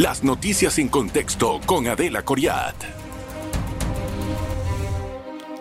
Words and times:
Las 0.00 0.24
noticias 0.24 0.78
en 0.78 0.88
contexto 0.88 1.60
con 1.66 1.86
Adela 1.86 2.22
Coriat. 2.22 2.74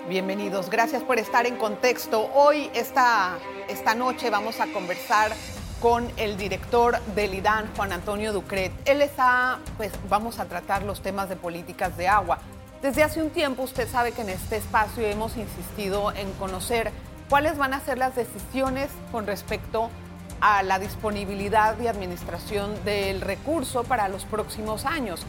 Bienvenidos, 0.08 0.70
gracias 0.70 1.04
por 1.04 1.20
estar 1.20 1.46
en 1.46 1.58
contexto. 1.58 2.32
Hoy, 2.34 2.70
esta, 2.74 3.38
esta 3.68 3.96
noche, 3.96 4.30
vamos 4.30 4.62
a 4.62 4.68
conversar 4.68 5.34
con 5.82 6.10
el 6.16 6.38
director 6.38 7.02
del 7.16 7.34
IDAN, 7.34 7.70
Juan 7.76 7.92
Antonio 7.92 8.32
Ducret. 8.32 8.72
Él 8.86 9.02
está, 9.02 9.60
pues 9.76 9.92
vamos 10.08 10.40
a 10.40 10.46
tratar 10.46 10.84
los 10.84 11.02
temas 11.02 11.28
de 11.28 11.36
políticas 11.36 11.98
de 11.98 12.08
agua. 12.08 12.40
Desde 12.82 13.04
hace 13.04 13.22
un 13.22 13.32
tiempo 13.32 13.64
usted 13.64 13.90
sabe 13.90 14.14
que 14.14 14.22
en 14.22 14.30
este 14.30 14.56
espacio 14.56 15.06
hemos 15.06 15.36
insistido 15.36 16.14
en 16.14 16.32
conocer 16.36 16.94
cuáles 17.30 17.58
van 17.58 17.74
a 17.74 17.82
ser 17.82 17.98
las 17.98 18.16
decisiones 18.16 18.90
con 19.12 19.28
respecto 19.28 19.84
a 19.86 20.09
la 20.42 20.80
disponibilidad 20.80 21.80
y 21.80 21.88
administración 21.88 22.84
del 22.86 23.22
recurso 23.22 23.84
para 23.84 24.08
los 24.08 24.26
próximos 24.26 24.86
años. 24.86 25.26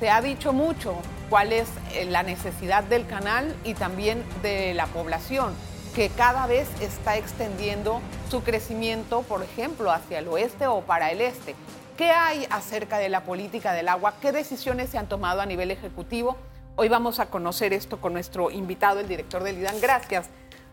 Se 0.00 0.10
ha 0.10 0.20
dicho 0.20 0.52
mucho 0.52 0.94
cuál 1.28 1.52
es 1.52 1.68
eh, 1.92 2.04
la 2.04 2.22
necesidad 2.22 2.84
del 2.84 3.06
canal 3.06 3.54
y 3.64 3.74
también 3.74 4.24
de 4.42 4.74
la 4.74 4.86
población, 4.86 5.54
que 5.94 6.08
cada 6.08 6.46
vez 6.46 6.68
está 6.80 7.16
extendiendo 7.16 8.00
su 8.30 8.42
crecimiento, 8.42 9.22
por 9.22 9.42
ejemplo, 9.42 9.90
hacia 9.90 10.20
el 10.20 10.28
oeste 10.28 10.66
o 10.66 10.82
para 10.82 11.10
el 11.10 11.20
este. 11.20 11.56
¿Qué 11.96 12.10
hay 12.10 12.46
acerca 12.50 12.98
de 12.98 13.08
la 13.08 13.24
política 13.24 13.72
del 13.72 13.88
agua? 13.88 14.14
¿Qué 14.20 14.30
decisiones 14.30 14.90
se 14.90 14.98
han 14.98 15.08
tomado 15.08 15.40
a 15.40 15.46
nivel 15.46 15.72
ejecutivo? 15.72 16.36
Hoy 16.76 16.88
vamos 16.88 17.18
a 17.18 17.26
conocer 17.26 17.72
esto 17.72 18.00
con 18.00 18.12
nuestro 18.12 18.52
invitado, 18.52 19.00
el 19.00 19.08
director 19.08 19.42
del 19.42 19.58
IDAN. 19.58 19.80
Gracias, 19.80 20.26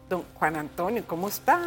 don 0.07 0.23
Juan 0.35 0.55
Antonio. 0.55 1.03
¿Cómo 1.07 1.27
está? 1.27 1.59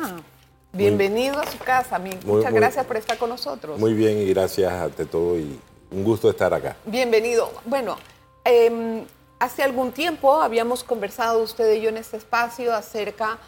Bienvenido 0.72 1.40
a 1.40 1.46
su 1.46 1.58
casa. 1.58 1.98
Muchas 1.98 2.52
gracias 2.52 2.84
por 2.84 2.96
estar 2.96 3.16
con 3.16 3.30
nosotros. 3.30 3.80
Muy 3.80 3.94
bien 3.94 4.18
y 4.18 4.26
gracias 4.26 4.70
ante 4.70 5.06
todo 5.06 5.38
y 5.38 5.58
un 5.90 6.04
gusto 6.04 6.28
estar 6.28 6.52
acá. 6.52 6.76
Bienvenido. 6.84 7.50
Bueno, 7.64 7.96
em, 8.44 9.06
hace 9.38 9.62
algún 9.62 9.92
tiempo 9.92 10.42
habíamos 10.42 10.84
conversado 10.84 11.42
usted 11.42 11.72
y 11.72 11.80
yo 11.80 11.88
en 11.88 11.96
este 11.96 12.18
espacio 12.18 12.74
acerca 12.74 13.38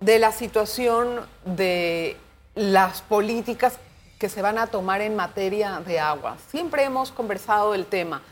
de 0.00 0.18
la 0.18 0.30
situación 0.30 1.26
de 1.46 2.16
las 2.54 3.00
políticas 3.00 3.78
que 4.18 4.28
se 4.28 4.42
van 4.42 4.58
a 4.58 4.66
tomar 4.66 5.00
en 5.00 5.16
materia 5.16 5.80
de 5.86 5.98
agua. 5.98 6.36
Siempre 6.50 6.84
hemos 6.84 7.12
conversado 7.12 7.72
del 7.72 7.86
tema. 7.86 8.22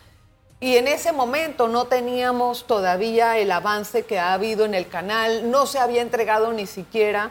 Y 0.60 0.76
en 0.76 0.88
ese 0.88 1.12
momento 1.12 1.68
no 1.68 1.86
teníamos 1.86 2.66
todavía 2.66 3.38
el 3.38 3.50
avance 3.50 4.04
que 4.04 4.18
ha 4.18 4.34
habido 4.34 4.64
en 4.64 4.74
el 4.74 4.88
canal, 4.88 5.50
no 5.50 5.66
se 5.66 5.78
había 5.78 6.02
entregado 6.02 6.52
ni 6.52 6.66
siquiera 6.66 7.30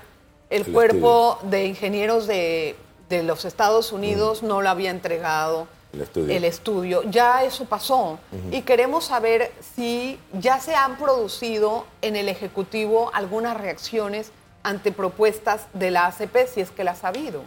el, 0.49 0.65
cuerpo 0.71 1.39
de 1.43 1.65
ingenieros 1.65 2.27
de, 2.27 2.75
los 3.09 3.45
Estados 3.45 3.91
Unidos, 3.91 4.43
no 4.43 4.61
lo 4.61 4.69
había 4.69 4.91
entregado 4.91 5.67
el 6.15 6.43
estudio. 6.43 7.03
Ya 7.09 7.43
eso 7.43 7.65
pasó 7.65 8.19
y 8.51 8.61
queremos 8.61 9.05
saber 9.05 9.51
si 9.75 10.19
ya 10.33 10.59
se 10.59 10.75
han 10.75 10.97
producido 10.97 11.85
en 12.01 12.15
el 12.15 12.29
Ejecutivo 12.29 13.11
algunas 13.13 13.57
reacciones 13.57 14.31
ante 14.63 14.91
propuestas 14.91 15.67
de 15.73 15.91
la 15.91 16.07
ACP, 16.07 16.47
si 16.51 16.61
es 16.61 16.71
que 16.71 16.83
las 16.83 17.03
ha 17.03 17.09
habido. 17.09 17.41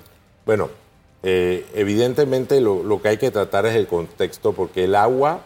Bueno, 0.46 0.70
eh, 1.22 1.66
evidentemente 1.74 2.60
lo, 2.60 2.82
lo 2.84 3.02
que 3.02 3.08
hay 3.08 3.18
que 3.18 3.30
tratar 3.30 3.66
es 3.66 3.74
el 3.74 3.88
contexto, 3.88 4.52
porque 4.52 4.84
el 4.84 4.94
agua 4.94 5.40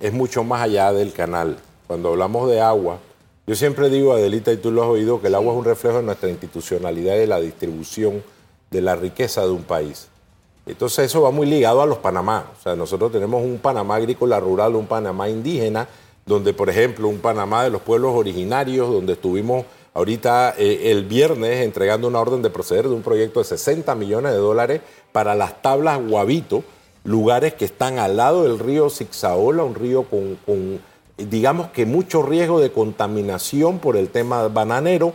es 0.00 0.12
mucho 0.12 0.42
más 0.42 0.62
allá 0.62 0.92
del 0.92 1.12
canal. 1.12 1.58
Cuando 1.86 2.08
hablamos 2.08 2.48
de 2.48 2.60
agua, 2.60 2.98
yo 3.46 3.54
siempre 3.56 3.90
digo, 3.90 4.12
Adelita, 4.12 4.52
y 4.52 4.56
tú 4.56 4.70
lo 4.70 4.82
has 4.82 4.88
oído, 4.88 5.20
que 5.20 5.26
el 5.26 5.34
agua 5.34 5.52
es 5.52 5.58
un 5.58 5.64
reflejo 5.64 5.96
de 5.98 6.02
nuestra 6.04 6.28
institucionalidad 6.28 7.16
y 7.16 7.20
de 7.20 7.26
la 7.26 7.40
distribución 7.40 8.22
de 8.70 8.80
la 8.80 8.96
riqueza 8.96 9.42
de 9.42 9.50
un 9.50 9.64
país. 9.64 10.08
Entonces 10.64 11.06
eso 11.06 11.22
va 11.22 11.30
muy 11.30 11.46
ligado 11.46 11.82
a 11.82 11.86
los 11.86 11.98
Panamá. 11.98 12.52
O 12.58 12.62
sea, 12.62 12.76
nosotros 12.76 13.10
tenemos 13.10 13.42
un 13.42 13.58
Panamá 13.58 13.96
agrícola 13.96 14.38
rural, 14.38 14.76
un 14.76 14.86
Panamá 14.86 15.28
indígena, 15.28 15.88
donde, 16.24 16.52
por 16.52 16.70
ejemplo, 16.70 17.08
un 17.08 17.18
Panamá 17.18 17.64
de 17.64 17.70
los 17.70 17.82
pueblos 17.82 18.14
originarios, 18.14 18.88
donde 18.88 19.14
estuvimos 19.14 19.64
ahorita 19.94 20.54
eh, 20.56 20.90
el 20.92 21.04
viernes 21.04 21.62
entregando 21.64 22.08
una 22.08 22.20
orden 22.20 22.42
de 22.42 22.50
proceder 22.50 22.88
de 22.88 22.94
un 22.94 23.02
proyecto 23.02 23.40
de 23.40 23.44
60 23.44 23.94
millones 23.96 24.32
de 24.32 24.38
dólares 24.38 24.80
para 25.10 25.34
las 25.34 25.60
tablas 25.62 26.00
Guavito, 26.00 26.62
lugares 27.04 27.54
que 27.54 27.64
están 27.64 27.98
al 27.98 28.16
lado 28.16 28.44
del 28.44 28.58
río 28.58 28.88
Zixaola, 28.88 29.64
un 29.64 29.74
río 29.74 30.04
con, 30.04 30.80
digamos 31.16 31.68
que 31.68 31.86
mucho 31.86 32.22
riesgo 32.22 32.60
de 32.60 32.72
contaminación 32.72 33.78
por 33.78 33.96
el 33.96 34.08
tema 34.08 34.48
bananero. 34.48 35.12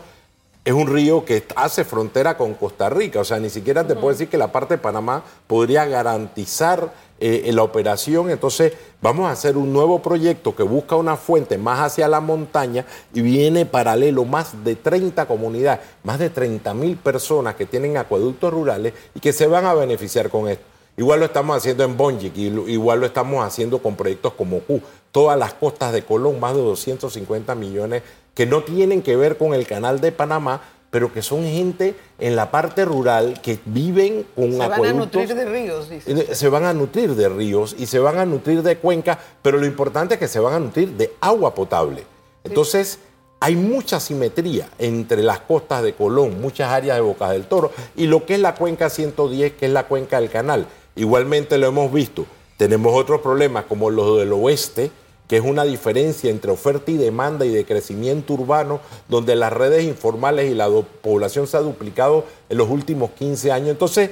Es 0.64 0.74
un 0.74 0.88
río 0.88 1.24
que 1.24 1.46
hace 1.56 1.86
frontera 1.86 2.36
con 2.38 2.54
Costa 2.54 2.90
Rica, 2.90 3.22
o 3.22 3.24
sea, 3.24 3.40
ni 3.40 3.50
siquiera 3.50 3.88
te 3.88 3.96
puedo 3.96 4.10
decir 4.10 4.28
que 4.28 4.38
la 4.38 4.52
parte 4.52 4.74
de 4.74 4.78
Panamá 4.80 5.24
podría 5.48 5.86
garantizar 5.86 6.92
eh, 7.20 7.50
la 7.54 7.64
operación. 7.64 8.30
Entonces, 8.30 8.74
vamos 9.02 9.28
a 9.28 9.32
hacer 9.32 9.56
un 9.56 9.72
nuevo 9.72 10.02
proyecto 10.02 10.58
que 10.58 10.64
busca 10.64 10.98
una 10.98 11.16
fuente 11.16 11.58
más 11.58 11.80
hacia 11.80 12.10
la 12.10 12.20
montaña 12.20 12.86
y 13.14 13.22
viene 13.22 13.66
paralelo 13.66 14.26
más 14.26 14.62
de 14.66 14.76
30 14.76 15.26
comunidades, 15.26 15.80
más 16.04 16.20
de 16.20 16.30
30 16.30 16.74
mil 16.74 16.98
personas 16.98 17.56
que 17.56 17.66
tienen 17.66 17.96
acueductos 17.96 18.52
rurales 18.52 18.94
y 19.16 19.22
que 19.22 19.32
se 19.32 19.48
van 19.48 19.66
a 19.66 19.74
beneficiar 19.74 20.30
con 20.30 20.50
esto. 20.50 20.77
Igual 21.00 21.20
lo 21.20 21.28
estamos 21.28 21.56
haciendo 21.56 21.84
en 21.84 21.96
Bonjic, 21.96 22.36
igual 22.36 23.00
lo 23.00 23.06
estamos 23.06 23.46
haciendo 23.46 23.78
con 23.78 23.96
proyectos 23.96 24.34
como 24.34 24.62
Q. 24.62 24.82
Todas 25.12 25.38
las 25.38 25.54
costas 25.54 25.94
de 25.94 26.02
Colón, 26.02 26.40
más 26.40 26.56
de 26.56 26.62
250 26.62 27.54
millones, 27.54 28.02
que 28.34 28.48
no 28.48 28.64
tienen 28.64 29.04
que 29.04 29.16
ver 29.16 29.38
con 29.38 29.54
el 29.54 29.68
canal 29.68 30.02
de 30.02 30.12
Panamá, 30.12 30.60
pero 30.90 31.14
que 31.14 31.22
son 31.22 31.44
gente 31.44 31.94
en 32.18 32.36
la 32.36 32.50
parte 32.50 32.84
rural 32.84 33.40
que 33.44 33.60
viven 33.66 34.26
con 34.36 34.54
Se 34.54 34.58
van 34.58 34.86
a 34.86 34.94
nutrir 34.94 35.36
de 35.36 35.46
ríos, 35.46 35.88
dice. 35.88 36.34
Se 36.34 36.50
van 36.50 36.66
a 36.66 36.74
nutrir 36.74 37.14
de 37.14 37.30
ríos 37.30 37.76
y 37.78 37.86
se 37.86 38.00
van 38.00 38.18
a 38.18 38.26
nutrir 38.26 38.64
de 38.64 38.78
cuencas, 38.78 39.20
pero 39.44 39.60
lo 39.60 39.68
importante 39.68 40.16
es 40.16 40.20
que 40.20 40.28
se 40.28 40.40
van 40.40 40.56
a 40.56 40.60
nutrir 40.60 40.98
de 40.98 41.14
agua 41.22 41.54
potable. 41.54 42.06
Entonces, 42.44 42.98
hay 43.40 43.56
mucha 43.56 44.00
simetría 44.00 44.68
entre 44.80 45.22
las 45.22 45.42
costas 45.42 45.84
de 45.84 45.94
Colón, 45.94 46.42
muchas 46.42 46.72
áreas 46.72 46.98
de 46.98 47.02
Bocas 47.02 47.30
del 47.32 47.46
Toro, 47.46 47.72
y 47.96 48.08
lo 48.08 48.26
que 48.26 48.34
es 48.34 48.40
la 48.40 48.56
cuenca 48.56 48.90
110, 48.90 49.54
que 49.54 49.68
es 49.68 49.72
la 49.72 49.84
cuenca 49.86 50.20
del 50.20 50.32
canal. 50.32 50.66
Igualmente 50.98 51.58
lo 51.60 51.68
hemos 51.68 51.94
visto. 51.94 52.26
Tenemos 52.58 52.94
otros 52.96 53.22
problemas 53.22 53.66
como 53.66 53.92
los 53.92 54.18
del 54.18 54.34
oeste, 54.34 54.90
que 55.28 55.38
es 55.38 55.44
una 55.44 55.64
diferencia 55.64 56.32
entre 56.32 56.52
oferta 56.52 56.90
y 56.90 56.98
demanda 56.98 57.46
y 57.46 57.50
de 57.50 57.66
crecimiento 57.66 58.34
urbano, 58.34 58.80
donde 59.08 59.36
las 59.36 59.54
redes 59.54 59.84
informales 59.84 60.52
y 60.52 60.56
la 60.56 60.68
población 61.02 61.46
se 61.46 61.56
ha 61.56 61.62
duplicado 61.62 62.26
en 62.50 62.58
los 62.58 62.68
últimos 62.68 63.12
15 63.12 63.52
años. 63.52 63.70
Entonces, 63.70 64.10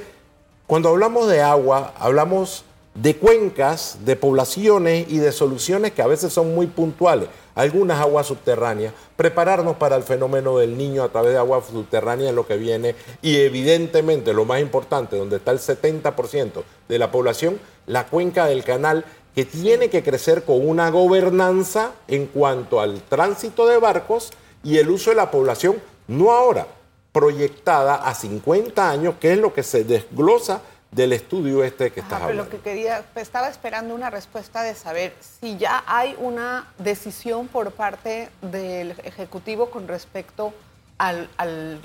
cuando 0.67 0.89
hablamos 0.89 1.27
de 1.27 1.41
agua, 1.41 1.93
hablamos 1.97 2.63
de 2.95 3.17
cuencas, 3.17 3.99
de 4.05 4.15
poblaciones 4.15 5.05
y 5.09 5.17
de 5.17 5.33
soluciones 5.33 5.91
que 5.91 6.01
a 6.01 6.07
veces 6.07 6.31
son 6.31 6.55
muy 6.55 6.67
puntuales. 6.67 7.27
Algunas 7.53 7.99
aguas 7.99 8.27
subterráneas, 8.27 8.93
prepararnos 9.15 9.75
para 9.75 9.97
el 9.97 10.03
fenómeno 10.03 10.57
del 10.57 10.77
niño 10.77 11.03
a 11.03 11.09
través 11.09 11.33
de 11.33 11.37
aguas 11.37 11.65
subterráneas 11.67 12.29
en 12.29 12.35
lo 12.35 12.47
que 12.47 12.57
viene 12.57 12.95
y 13.21 13.37
evidentemente 13.37 14.33
lo 14.33 14.45
más 14.45 14.61
importante, 14.61 15.17
donde 15.17 15.37
está 15.37 15.51
el 15.51 15.59
70% 15.59 16.63
de 16.87 16.99
la 16.99 17.11
población, 17.11 17.59
la 17.85 18.07
cuenca 18.07 18.45
del 18.45 18.63
canal 18.63 19.05
que 19.35 19.43
tiene 19.43 19.89
que 19.89 20.01
crecer 20.01 20.43
con 20.43 20.67
una 20.67 20.89
gobernanza 20.89 21.91
en 22.07 22.27
cuanto 22.27 22.79
al 22.79 23.01
tránsito 23.01 23.67
de 23.67 23.77
barcos 23.77 24.31
y 24.63 24.77
el 24.77 24.89
uso 24.89 25.09
de 25.09 25.17
la 25.17 25.31
población, 25.31 25.75
no 26.07 26.31
ahora, 26.31 26.67
proyectada 27.11 27.95
a 27.95 28.13
50 28.13 28.89
años, 28.89 29.15
que 29.19 29.33
es 29.33 29.39
lo 29.39 29.53
que 29.53 29.63
se 29.63 29.83
desglosa 29.83 30.61
del 30.95 31.11
estudio 31.11 31.63
este 31.63 31.91
que 31.91 31.99
estás 31.99 32.21
hablando. 32.21 32.45
Lo 32.45 32.49
que 32.49 32.59
quería, 32.59 33.03
estaba 33.15 33.49
esperando 33.49 33.93
una 33.93 34.09
respuesta 34.09 34.63
de 34.63 34.73
saber 34.75 35.13
si 35.41 35.57
ya 35.57 35.83
hay 35.85 36.15
una 36.19 36.71
decisión 36.77 37.47
por 37.49 37.71
parte 37.71 38.29
del 38.41 38.91
Ejecutivo 39.03 39.69
con 39.69 39.89
respecto 39.89 40.53
al, 40.97 41.27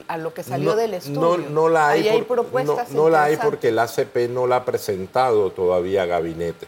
a 0.07 0.17
lo 0.17 0.33
que 0.33 0.45
salió 0.45 0.77
del 0.77 0.95
estudio. 0.95 1.21
No, 1.21 1.37
no 1.39 1.69
la 1.69 1.89
hay, 1.89 2.09
hay 2.09 2.23
propuestas 2.23 2.93
no, 2.93 3.09
la 3.09 3.25
hay 3.25 3.37
porque 3.37 3.69
el 3.69 3.79
ACP 3.81 4.31
no 4.31 4.47
la 4.47 4.57
ha 4.57 4.65
presentado 4.65 5.51
todavía 5.51 6.05
a 6.05 6.07
gabinete. 6.07 6.67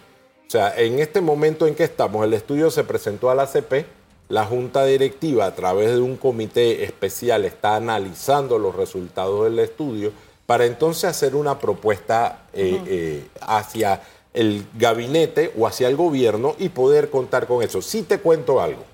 O 0.48 0.50
sea, 0.50 0.76
en 0.76 0.98
este 0.98 1.20
momento 1.20 1.68
en 1.68 1.76
que 1.76 1.84
estamos, 1.84 2.24
el 2.24 2.34
estudio 2.34 2.72
se 2.72 2.82
presentó 2.82 3.30
al 3.30 3.38
ACP, 3.38 3.86
la 4.28 4.44
Junta 4.44 4.84
Directiva 4.84 5.46
a 5.46 5.54
través 5.54 5.90
de 5.90 6.00
un 6.00 6.16
comité 6.16 6.82
especial 6.82 7.44
está 7.44 7.76
analizando 7.76 8.58
los 8.58 8.74
resultados 8.74 9.44
del 9.44 9.60
estudio 9.60 10.12
para 10.46 10.66
entonces 10.66 11.04
hacer 11.04 11.34
una 11.34 11.58
propuesta 11.58 12.42
eh, 12.52 12.80
eh, 12.86 13.28
hacia 13.40 14.02
el 14.34 14.66
gabinete 14.74 15.52
o 15.58 15.66
hacia 15.66 15.88
el 15.88 15.96
gobierno 15.96 16.54
y 16.58 16.70
poder 16.70 17.10
contar 17.10 17.46
con 17.46 17.62
eso. 17.62 17.82
Sí 17.82 18.02
te 18.02 18.18
cuento 18.18 18.60
algo, 18.60 18.84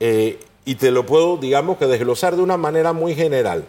eh, 0.00 0.38
y 0.64 0.74
te 0.74 0.90
lo 0.90 1.06
puedo, 1.06 1.36
digamos 1.38 1.78
que 1.78 1.86
desglosar 1.86 2.36
de 2.36 2.42
una 2.42 2.56
manera 2.56 2.92
muy 2.92 3.14
general. 3.14 3.64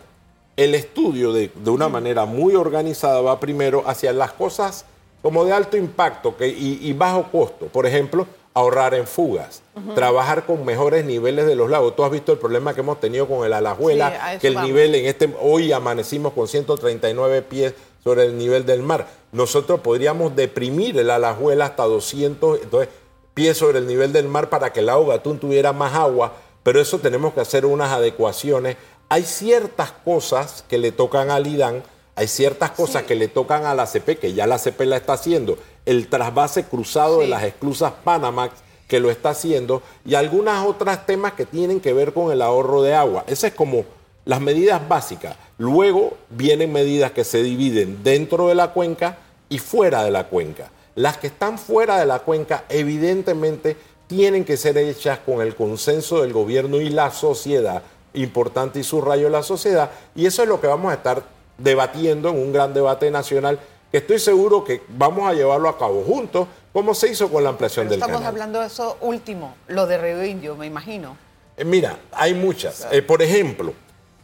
El 0.58 0.76
estudio 0.76 1.32
de, 1.32 1.50
una 1.66 1.88
manera 1.88 2.26
muy 2.26 2.56
organizada 2.56 3.22
va 3.22 3.40
primero 3.40 3.84
hacia 3.88 4.12
las 4.12 4.34
cosas 4.34 4.86
como 5.22 5.46
de 5.46 5.54
alto 5.54 5.78
impacto 5.78 6.36
que, 6.36 6.48
y 6.48 6.92
bajo 6.94 7.24
costo. 7.32 7.68
Por 7.68 7.86
ejemplo, 7.86 8.28
ahorrar 8.54 8.94
en 8.94 9.08
fugas, 9.08 9.62
trabajar 9.96 10.46
con 10.46 10.66
mejores 10.66 11.06
niveles 11.06 11.46
de 11.46 11.56
los 11.56 11.70
lagos. 11.70 11.96
Tú 11.96 12.04
has 12.04 12.12
visto 12.12 12.32
el 12.32 12.38
problema 12.38 12.74
que 12.74 12.82
hemos 12.82 13.00
tenido 13.00 13.28
con 13.28 13.46
el 13.46 13.54
Alajuela, 13.54 14.38
que 14.40 14.48
el 14.48 14.62
nivel 14.62 14.96
en 14.96 15.06
este 15.06 15.34
hoy 15.40 15.72
amanecimos 15.72 16.34
con 16.34 16.48
139 16.48 17.42
pies 17.44 17.74
sobre 18.04 18.26
el 18.26 18.38
nivel 18.38 18.66
del 18.66 18.82
mar. 18.82 19.08
Nosotros 19.32 19.82
podríamos 19.82 20.36
deprimir 20.36 20.98
el 20.98 21.10
alajuela 21.10 21.66
hasta 21.66 21.84
200 21.84 22.62
entonces, 22.64 22.90
pies 23.34 23.58
sobre 23.58 23.80
el 23.80 23.88
nivel 23.88 24.12
del 24.12 24.28
mar 24.28 24.50
para 24.50 24.74
que 24.74 24.80
el 24.80 24.88
lago 24.88 25.06
Gatún 25.06 25.40
tuviera 25.40 25.72
más 25.72 25.94
agua, 25.94 26.34
pero 26.64 26.82
eso 26.82 27.00
tenemos 27.00 27.34
que 27.34 27.42
hacer 27.42 27.66
unas 27.66 27.92
adecuaciones. 27.92 28.78
Hay 29.10 29.24
ciertas 29.24 29.92
cosas 29.92 30.64
que 30.68 30.78
le 30.78 30.92
tocan 30.92 31.30
al 31.30 31.48
IDAN, 31.48 31.84
hay 32.20 32.28
ciertas 32.28 32.72
cosas 32.72 33.04
que 33.04 33.16
le 33.16 33.30
tocan 33.30 33.66
a 33.66 33.74
la 33.74 33.86
CP, 33.86 34.18
que 34.18 34.34
ya 34.34 34.46
la 34.46 34.58
CP 34.58 34.86
la 34.86 34.98
está 34.98 35.14
haciendo, 35.14 35.58
el 35.86 36.10
trasvase 36.10 36.66
cruzado 36.66 37.22
de 37.22 37.28
las 37.28 37.44
esclusas 37.44 37.94
Panamax, 38.04 38.56
que 38.90 39.00
lo 39.00 39.10
está 39.10 39.30
haciendo, 39.30 39.82
y 40.04 40.16
algunas 40.16 40.68
otras 40.68 41.06
temas 41.06 41.32
que 41.32 41.46
tienen 41.46 41.80
que 41.80 41.94
ver 41.94 42.12
con 42.12 42.30
el 42.34 42.42
ahorro 42.42 42.82
de 42.82 42.94
agua. 42.94 43.24
Esa 43.28 43.48
es 43.48 43.54
como 43.54 43.86
las 44.26 44.42
medidas 44.42 44.86
básicas. 44.86 45.38
Luego 45.58 46.18
vienen 46.30 46.74
medidas 46.74 47.14
que 47.14 47.24
se 47.24 47.42
dividen 47.42 48.04
dentro 48.04 48.50
de 48.50 48.56
la 48.56 48.74
cuenca 48.74 49.20
y 49.48 49.60
fuera 49.60 50.04
de 50.04 50.12
la 50.12 50.28
cuenca. 50.28 50.72
Las 50.96 51.16
que 51.20 51.28
están 51.28 51.58
fuera 51.58 52.00
de 52.00 52.06
la 52.06 52.20
cuenca 52.20 52.66
evidentemente 52.68 53.78
tienen 54.08 54.44
que 54.44 54.58
ser 54.58 54.78
hechas 54.78 55.20
con 55.20 55.40
el 55.40 55.56
consenso 55.56 56.22
del 56.22 56.34
gobierno 56.34 56.82
y 56.82 56.90
la 56.90 57.12
sociedad, 57.12 57.82
importante 58.14 58.80
y 58.80 58.84
subrayo 58.84 59.30
la 59.30 59.42
sociedad, 59.42 59.92
y 60.16 60.26
eso 60.26 60.44
es 60.44 60.50
lo 60.50 60.60
que 60.60 60.68
vamos 60.68 60.92
a 60.92 60.96
estar 60.96 61.39
debatiendo 61.60 62.30
en 62.30 62.38
un 62.38 62.52
gran 62.52 62.74
debate 62.74 63.12
nacional 63.12 63.60
que 63.92 64.00
estoy 64.00 64.20
seguro 64.20 64.64
que 64.64 64.82
vamos 64.90 65.30
a 65.30 65.34
llevarlo 65.34 65.70
a 65.70 65.78
cabo 65.78 66.04
juntos, 66.04 66.48
como 66.74 66.94
se 66.94 67.10
hizo 67.10 67.30
con 67.30 67.44
la 67.44 67.50
ampliación 67.50 67.88
del 67.90 68.00
Estamos 68.00 68.24
hablando 68.24 68.60
de 68.60 68.68
eso 68.68 68.98
último, 69.02 69.56
lo 69.68 69.88
de 69.88 69.98
Río 69.98 70.24
Indio, 70.24 70.56
me 70.56 70.68
imagino. 70.68 71.18
Eh, 71.58 71.66
mira, 71.66 72.00
hay 72.12 72.34
muchas. 72.34 72.88
Eh, 72.92 73.02
por 73.02 73.22
ejemplo, 73.22 73.74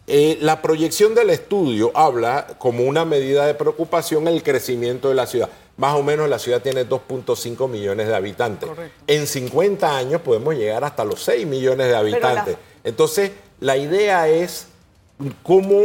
eh, 0.08 0.38
la 0.42 0.62
proyección 0.62 1.16
del 1.16 1.32
estudio 1.32 1.92
habla 1.96 2.48
como 2.60 2.84
una 2.84 3.06
medida 3.06 3.48
de 3.48 3.56
preocupación 3.56 4.28
el 4.28 4.44
crecimiento 4.44 5.10
de 5.10 5.16
la 5.16 5.26
ciudad. 5.26 5.50
Más 5.78 5.96
o 5.96 6.04
menos 6.04 6.30
la 6.30 6.40
ciudad 6.40 6.62
tiene 6.62 6.88
2.5 6.88 7.68
millones 7.68 8.08
de 8.08 8.16
habitantes. 8.16 8.70
En 9.08 9.26
50 9.28 9.98
años 9.98 10.22
podemos 10.22 10.56
llegar 10.56 10.84
hasta 10.84 11.04
los 11.04 11.22
6 11.24 11.46
millones 11.48 11.88
de 11.88 11.96
habitantes. 11.96 12.56
Entonces, 12.84 13.32
la 13.60 13.76
idea 13.76 14.28
es 14.30 14.68
cómo, 15.44 15.82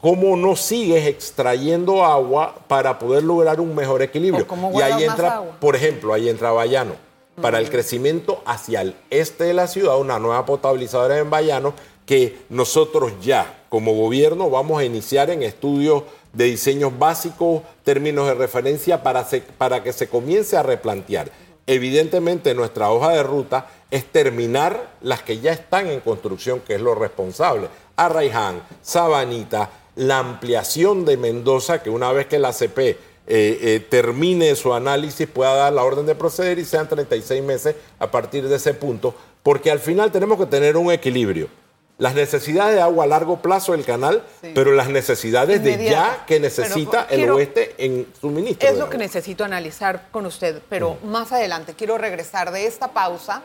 cómo 0.00 0.36
no 0.36 0.56
sigues 0.56 1.06
extrayendo 1.06 2.04
agua 2.04 2.54
para 2.68 2.98
poder 2.98 3.22
lograr 3.22 3.60
un 3.60 3.74
mejor 3.74 4.02
equilibrio. 4.02 4.46
y 4.74 4.80
ahí 4.80 5.04
entra, 5.04 5.42
por 5.60 5.76
ejemplo, 5.76 6.12
ahí 6.12 6.28
entra 6.28 6.52
Bayano. 6.52 6.94
Para 7.40 7.58
el 7.58 7.70
crecimiento 7.70 8.42
hacia 8.44 8.82
el 8.82 8.94
este 9.08 9.44
de 9.44 9.54
la 9.54 9.66
ciudad, 9.66 9.98
una 9.98 10.18
nueva 10.18 10.44
potabilizadora 10.44 11.18
en 11.18 11.30
Bayano 11.30 11.72
que 12.04 12.38
nosotros 12.50 13.12
ya 13.22 13.64
como 13.68 13.94
gobierno 13.94 14.50
vamos 14.50 14.80
a 14.80 14.84
iniciar 14.84 15.30
en 15.30 15.42
estudios 15.42 16.02
de 16.32 16.44
diseños 16.44 16.98
básicos, 16.98 17.62
términos 17.84 18.26
de 18.26 18.34
referencia 18.34 19.02
para, 19.02 19.26
para 19.56 19.82
que 19.82 19.92
se 19.92 20.08
comience 20.08 20.56
a 20.56 20.62
replantear. 20.62 21.30
Evidentemente 21.66 22.54
nuestra 22.54 22.90
hoja 22.90 23.10
de 23.10 23.22
ruta 23.22 23.66
es 23.90 24.04
terminar 24.06 24.90
las 25.00 25.22
que 25.22 25.38
ya 25.38 25.52
están 25.52 25.86
en 25.86 26.00
construcción, 26.00 26.60
que 26.60 26.74
es 26.74 26.80
lo 26.80 26.94
responsable. 26.94 27.68
Arraiján, 27.96 28.62
Sabanita, 28.82 29.70
la 29.96 30.18
ampliación 30.18 31.04
de 31.04 31.16
Mendoza, 31.16 31.82
que 31.82 31.90
una 31.90 32.12
vez 32.12 32.26
que 32.26 32.38
la 32.38 32.52
CP 32.52 32.80
eh, 32.88 32.96
eh, 33.26 33.86
termine 33.88 34.54
su 34.56 34.74
análisis 34.74 35.28
pueda 35.28 35.54
dar 35.54 35.72
la 35.72 35.84
orden 35.84 36.06
de 36.06 36.14
proceder 36.14 36.58
y 36.58 36.64
sean 36.64 36.88
36 36.88 37.42
meses 37.42 37.76
a 37.98 38.10
partir 38.10 38.48
de 38.48 38.56
ese 38.56 38.74
punto, 38.74 39.14
porque 39.42 39.70
al 39.70 39.78
final 39.78 40.10
tenemos 40.10 40.38
que 40.38 40.46
tener 40.46 40.76
un 40.76 40.90
equilibrio. 40.90 41.48
Las 41.98 42.14
necesidades 42.14 42.74
de 42.74 42.80
agua 42.80 43.04
a 43.04 43.06
largo 43.06 43.40
plazo 43.40 43.72
del 43.72 43.84
canal, 43.84 44.24
pero 44.54 44.72
las 44.72 44.88
necesidades 44.88 45.62
de 45.62 45.84
ya 45.84 46.24
que 46.26 46.40
necesita 46.40 47.06
el 47.08 47.30
oeste 47.30 47.74
en 47.78 48.08
suministro. 48.20 48.68
Es 48.68 48.76
lo 48.76 48.90
que 48.90 48.98
necesito 48.98 49.44
analizar 49.44 50.08
con 50.10 50.26
usted, 50.26 50.62
pero 50.68 50.96
más 51.04 51.30
adelante 51.30 51.74
quiero 51.74 51.98
regresar 51.98 52.50
de 52.50 52.66
esta 52.66 52.88
pausa 52.88 53.42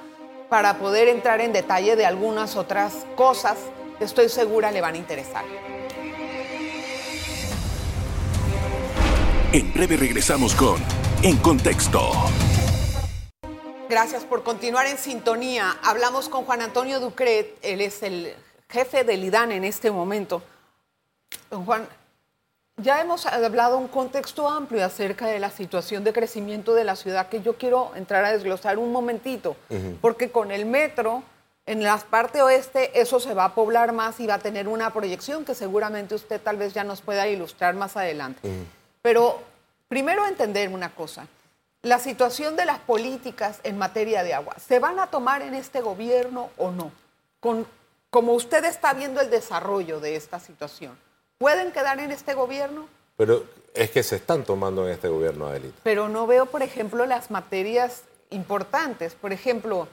para 0.50 0.80
poder 0.80 1.08
entrar 1.08 1.40
en 1.42 1.54
detalle 1.54 1.96
de 1.96 2.06
algunas 2.06 2.56
otras 2.56 3.06
cosas 3.16 3.58
estoy 4.00 4.30
segura 4.30 4.72
le 4.72 4.82
van 4.82 4.96
a 4.96 4.98
interesar. 4.98 5.46
En 9.54 9.74
breve 9.74 9.98
regresamos 9.98 10.54
con 10.54 10.76
En 11.24 11.38
Contexto. 11.38 12.12
Gracias 13.90 14.26
por 14.26 14.44
continuar 14.44 14.86
en 14.88 14.98
sintonía. 14.98 15.78
Hablamos 15.84 16.28
con 16.28 16.44
Juan 16.44 16.62
Antonio 16.62 17.00
Ducret, 17.00 17.58
él 17.62 17.80
es 17.80 18.04
el 18.04 18.36
jefe 18.70 19.06
del 19.06 19.24
IDAN 19.24 19.54
en 19.54 19.64
este 19.64 19.90
momento. 19.92 20.44
Don 21.50 21.66
Juan, 21.66 21.88
ya 22.76 23.00
hemos 23.00 23.26
hablado 23.26 23.78
un 23.78 23.88
contexto 23.88 24.50
amplio 24.50 24.84
acerca 24.86 25.28
de 25.28 25.40
la 25.40 25.50
situación 25.50 26.04
de 26.04 26.12
crecimiento 26.12 26.74
de 26.74 26.84
la 26.84 26.96
ciudad 26.98 27.30
que 27.30 27.42
yo 27.42 27.58
quiero 27.58 27.94
entrar 27.96 28.26
a 28.26 28.34
desglosar 28.34 28.78
un 28.78 28.92
momentito, 28.92 29.56
porque 30.02 30.30
con 30.30 30.52
el 30.52 30.66
metro 30.66 31.24
en 31.68 31.84
la 31.84 31.98
parte 31.98 32.42
oeste 32.42 33.00
eso 33.00 33.20
se 33.20 33.34
va 33.34 33.46
a 33.46 33.54
poblar 33.54 33.92
más 33.92 34.20
y 34.20 34.26
va 34.26 34.36
a 34.36 34.40
tener 34.40 34.68
una 34.68 34.92
proyección 34.92 35.46
que 35.46 35.54
seguramente 35.54 36.16
usted 36.16 36.42
tal 36.42 36.58
vez 36.58 36.74
ya 36.74 36.84
nos 36.84 37.02
pueda 37.02 37.28
ilustrar 37.28 37.76
más 37.76 37.96
adelante. 37.96 38.42
Pero 39.02 39.40
primero 39.88 40.26
entender 40.26 40.70
una 40.70 40.96
cosa. 40.96 41.28
La 41.84 42.00
situación 42.00 42.56
de 42.56 42.66
las 42.66 42.80
políticas 42.80 43.60
en 43.64 43.78
materia 43.78 44.24
de 44.24 44.34
agua, 44.34 44.56
¿se 44.66 44.80
van 44.80 45.00
a 45.00 45.08
tomar 45.08 45.42
en 45.44 45.54
este 45.54 45.82
gobierno 45.82 46.50
o 46.58 46.72
no? 46.72 46.92
Con 47.40 47.68
como 48.10 48.34
usted 48.34 48.64
está 48.66 48.94
viendo 48.94 49.20
el 49.20 49.30
desarrollo 49.30 50.00
de 50.00 50.16
esta 50.16 50.40
situación, 50.40 50.98
¿pueden 51.38 51.72
quedar 51.72 52.00
en 52.00 52.12
este 52.12 52.34
gobierno? 52.34 52.88
Pero 53.18 53.44
es 53.74 53.92
que 53.92 54.02
se 54.02 54.16
están 54.16 54.44
tomando 54.44 54.88
en 54.88 54.94
este 54.94 55.10
gobierno, 55.10 55.48
Adelita. 55.48 55.78
Pero 55.84 56.08
no 56.08 56.26
veo, 56.26 56.46
por 56.46 56.64
ejemplo, 56.64 57.06
las 57.06 57.30
materias 57.32 58.04
importantes. 58.30 59.14
Por 59.14 59.34
ejemplo, 59.34 59.88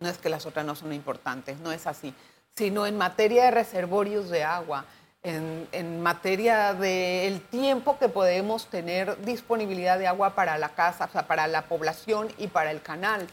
no 0.00 0.08
es 0.08 0.18
que 0.18 0.28
las 0.28 0.46
otras 0.46 0.64
no 0.64 0.74
son 0.74 0.92
importantes, 0.92 1.58
no 1.60 1.72
es 1.72 1.86
así, 1.86 2.14
sino 2.56 2.86
en 2.86 2.96
materia 2.96 3.44
de 3.44 3.50
reservorios 3.50 4.30
de 4.30 4.44
agua, 4.44 4.84
en, 5.22 6.00
materia 6.02 6.74
del 6.74 7.40
tiempo 7.40 7.98
que 7.98 8.08
podemos 8.08 8.66
tener 8.66 9.20
disponibilidad 9.24 9.98
de 9.98 10.06
agua 10.06 10.34
para 10.34 10.56
la 10.58 10.70
casa, 10.70 11.06
o 11.06 11.12
sea, 11.12 11.26
para 11.26 11.46
la 11.46 11.62
población 11.66 12.28
y 12.38 12.46
para 12.46 12.70
el 12.70 12.80
canal. 12.80 13.26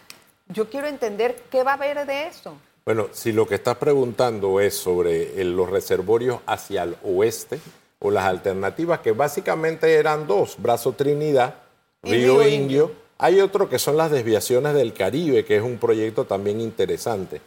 Yo 0.47 0.69
quiero 0.69 0.87
entender 0.87 1.43
qué 1.49 1.63
va 1.63 1.71
a 1.71 1.75
haber 1.75 2.05
de 2.05 2.27
eso. 2.27 2.57
Bueno, 2.85 3.07
si 3.13 3.31
lo 3.31 3.47
que 3.47 3.55
estás 3.55 3.77
preguntando 3.77 4.59
es 4.59 4.77
sobre 4.77 5.43
los 5.43 5.69
reservorios 5.69 6.39
hacia 6.45 6.83
el 6.83 6.97
oeste 7.03 7.59
o 7.99 8.11
las 8.11 8.25
alternativas, 8.25 8.99
que 8.99 9.11
básicamente 9.11 9.95
eran 9.95 10.27
dos, 10.27 10.55
Brazo 10.59 10.93
Trinidad, 10.93 11.55
Río, 12.03 12.47
Indio. 12.47 13.04
Hay 13.17 13.39
otro 13.39 13.69
que 13.69 13.79
son 13.79 13.97
las 13.97 14.11
desviaciones 14.11 14.73
del 14.73 14.93
Caribe, 14.93 15.45
que 15.45 15.57
es 15.57 15.63
un 15.63 15.77
proyecto 15.77 16.25
también 16.25 16.59
interesante. 16.59 17.41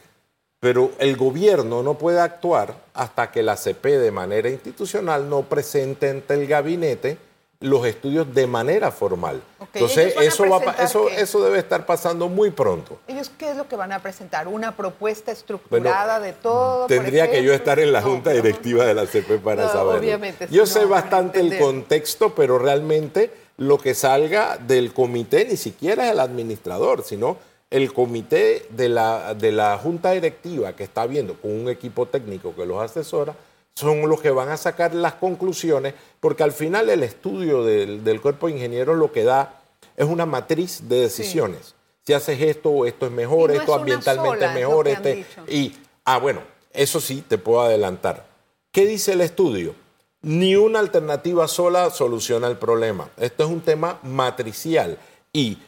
Pero 0.61 0.91
el 0.99 1.17
gobierno 1.17 1.83
no 1.83 1.95
puede 1.95 2.21
actuar 2.21 2.75
hasta 2.95 3.31
que 3.31 3.43
la 3.43 3.57
CP 3.57 3.99
de 3.99 4.11
manera 4.11 4.49
institucional 4.49 5.29
no 5.29 5.43
presente 5.43 6.11
ante 6.11 6.35
el 6.35 6.47
gabinete 6.47 7.19
los 7.61 7.85
estudios 7.87 8.33
de 8.35 8.47
manera 8.47 8.93
formal. 8.93 9.43
Entonces, 9.75 10.15
eso, 10.21 10.49
va, 10.49 10.75
eso, 10.81 11.09
eso 11.09 11.45
debe 11.45 11.59
estar 11.59 11.87
pasando 11.87 12.29
muy 12.29 12.51
pronto. 12.51 12.99
¿Ellos 13.09 13.31
qué 13.37 13.51
es 13.51 13.57
lo 13.57 13.69
que 13.69 13.75
van 13.75 13.93
a 13.93 14.01
presentar? 14.01 14.47
¿Una 14.47 14.77
propuesta 14.77 15.33
estructurada 15.33 16.21
de 16.21 16.33
todo? 16.33 16.87
Tendría 16.87 17.31
que 17.31 17.43
yo 17.43 17.53
estar 17.53 17.81
en 17.81 17.93
la 17.93 18.01
junta 18.01 18.31
directiva 18.31 18.85
de 18.85 18.95
la 18.95 19.07
CP 19.07 19.39
para 19.39 19.69
saber. 19.69 19.99
Obviamente. 19.99 20.47
Yo 20.51 20.67
sé 20.67 20.85
bastante 20.85 21.41
el 21.41 21.59
contexto, 21.59 22.35
pero 22.35 22.59
realmente 22.59 23.48
lo 23.59 23.79
que 23.79 23.95
salga 23.95 24.57
del 24.57 24.93
comité 24.93 25.45
ni 25.45 25.57
siquiera 25.57 26.07
es 26.07 26.13
el 26.13 26.21
administrador, 26.21 27.03
sino 27.05 27.37
el 27.71 27.93
comité 27.93 28.67
de 28.71 28.89
la, 28.89 29.35
de 29.35 29.53
la 29.53 29.77
junta 29.79 30.13
directiva 30.13 30.75
que 30.75 30.85
está 30.85 31.07
viendo 31.07 31.35
con 31.35 31.53
un 31.53 31.69
equipo 31.69 32.07
técnico 32.07 32.55
que 32.55 32.65
los 32.65 32.81
asesora 32.81 33.35
son 33.75 34.09
los 34.09 34.21
que 34.21 34.31
van 34.31 34.49
a 34.49 34.57
sacar 34.57 34.95
las 34.95 35.15
conclusiones, 35.15 35.95
porque 36.19 36.43
al 36.43 36.51
final 36.51 36.89
el 36.89 37.05
estudio 37.05 37.63
del, 37.65 38.21
cuerpo 38.21 38.47
de 38.47 38.55
ingenieros 38.55 38.97
lo 38.97 39.13
que 39.13 39.23
da 39.23 39.61
es 39.97 40.07
una 40.07 40.27
matriz 40.27 40.89
de 40.89 41.03
decisiones. 41.03 41.75
Si 42.05 42.13
haces 42.13 42.41
esto, 42.41 42.87
esto 42.87 43.07
es 43.07 43.13
mejor, 43.13 43.53
esto 43.53 43.75
ambientalmente 43.75 44.47
es 44.47 44.55
mejor, 44.55 44.89
este, 44.89 45.25
y 45.49 45.77
ah 46.05 46.19
bueno, 46.19 46.43
eso 46.73 47.01
sí 47.01 47.23
te 47.27 47.39
puedo 47.39 47.61
adelantar. 47.61 48.27
¿Qué 48.73 48.85
dice 48.85 49.13
el 49.13 49.21
estudio? 49.21 49.75
Ni 50.23 50.57
una 50.57 50.81
alternativa 50.81 51.47
sola 51.47 51.91
soluciona 51.91 52.49
el 52.49 52.57
problema. 52.59 53.09
Esto 53.19 53.45
es 53.45 53.51
un 53.51 53.61
tema 53.61 53.99
matricial 54.03 54.99
y 55.33 55.59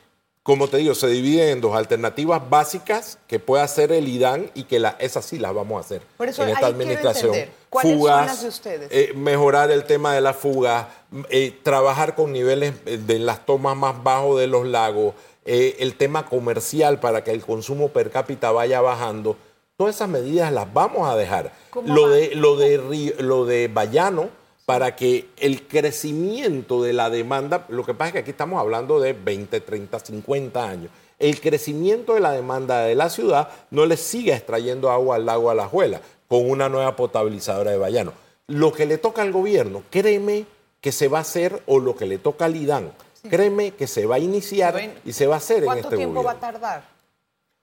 como 0.43 0.69
te 0.69 0.79
digo, 0.79 0.95
se 0.95 1.07
divide 1.07 1.51
en 1.51 1.61
dos 1.61 1.77
alternativas 1.77 2.49
básicas 2.49 3.19
que 3.27 3.39
puede 3.39 3.63
hacer 3.63 3.93
el 3.93 4.09
IDAN 4.09 4.51
y 4.55 4.65
que 4.65 4.79
la, 4.79 4.97
esas 4.99 5.25
sí 5.25 5.39
las 5.39 5.55
vamos 5.55 5.77
a 5.77 5.81
hacer 5.87 6.03
en 6.19 6.49
esta 6.49 6.67
administración. 6.67 7.37
¿Cuáles 7.69 7.95
fugas, 7.95 8.17
son 8.17 8.27
las 8.27 8.43
de 8.43 8.49
ustedes? 8.49 8.89
Eh, 8.91 9.13
mejorar 9.15 9.71
el 9.71 9.85
tema 9.85 10.15
de 10.15 10.23
la 10.23 10.33
fuga, 10.33 10.89
eh, 11.29 11.57
trabajar 11.63 12.15
con 12.15 12.33
niveles 12.33 12.75
eh, 12.87 12.97
de 12.97 13.19
las 13.19 13.45
tomas 13.45 13.77
más 13.77 14.03
bajos 14.03 14.41
de 14.41 14.47
los 14.47 14.67
lagos, 14.67 15.15
el 15.45 15.95
tema 15.95 16.27
comercial 16.27 17.01
para 17.01 17.23
que 17.25 17.33
el 17.33 17.43
consumo 17.43 17.89
per 17.89 18.11
cápita 18.11 18.51
vaya 18.51 18.81
bajando. 18.81 19.37
Todas 19.77 19.97
esas 19.97 20.09
medidas 20.09 20.53
las 20.53 20.73
vamos 20.73 21.09
a 21.09 21.17
dejar. 21.17 21.53
Lo 21.85 22.09
de, 22.09 22.35
lo, 22.35 22.57
de, 22.57 23.15
lo 23.19 23.45
de 23.47 23.69
Bayano 23.69 24.40
para 24.71 24.95
que 24.95 25.29
el 25.37 25.67
crecimiento 25.67 26.81
de 26.81 26.93
la 26.93 27.11
demanda, 27.11 27.67
lo 27.71 27.85
que 27.85 27.93
pasa 27.93 28.07
es 28.07 28.13
que 28.13 28.19
aquí 28.21 28.31
estamos 28.31 28.61
hablando 28.61 29.01
de 29.01 29.15
20, 29.15 29.61
30, 29.61 29.99
50 29.99 30.65
años, 30.65 30.93
el 31.19 31.41
crecimiento 31.41 32.15
de 32.15 32.21
la 32.21 32.31
demanda 32.31 32.83
de 32.83 32.95
la 32.95 33.11
ciudad 33.11 33.49
no 33.73 33.85
le 33.85 33.97
siga 33.97 34.37
extrayendo 34.37 34.93
agua 34.93 35.17
al 35.17 35.27
lago 35.27 35.51
Alajuela 35.51 36.01
con 36.29 36.49
una 36.49 36.69
nueva 36.69 36.95
potabilizadora 36.95 37.73
de 37.73 37.79
Bayano. 37.79 38.13
Lo 38.47 38.73
que 38.73 38.87
le 38.87 38.99
toca 38.99 39.23
al 39.23 39.33
gobierno, 39.33 39.83
créeme 39.91 40.47
que 40.81 40.93
se 40.93 41.09
va 41.09 41.19
a 41.19 41.23
hacer, 41.23 41.65
o 41.67 41.81
lo 41.81 41.97
que 41.97 42.07
le 42.07 42.19
toca 42.19 42.45
al 42.45 42.55
IDAN, 42.55 42.93
créeme 43.29 43.73
que 43.73 43.89
se 43.89 44.07
va 44.07 44.15
a 44.15 44.21
iniciar 44.21 44.81
y 45.05 45.13
se 45.13 45.27
va 45.27 45.35
a 45.35 45.39
hacer 45.39 45.65
en 45.65 45.69
este 45.69 45.81
¿Cuánto 45.83 45.97
tiempo 45.97 46.23
gobierno. 46.23 46.23
va 46.23 46.31
a 46.31 46.53
tardar? 46.53 46.85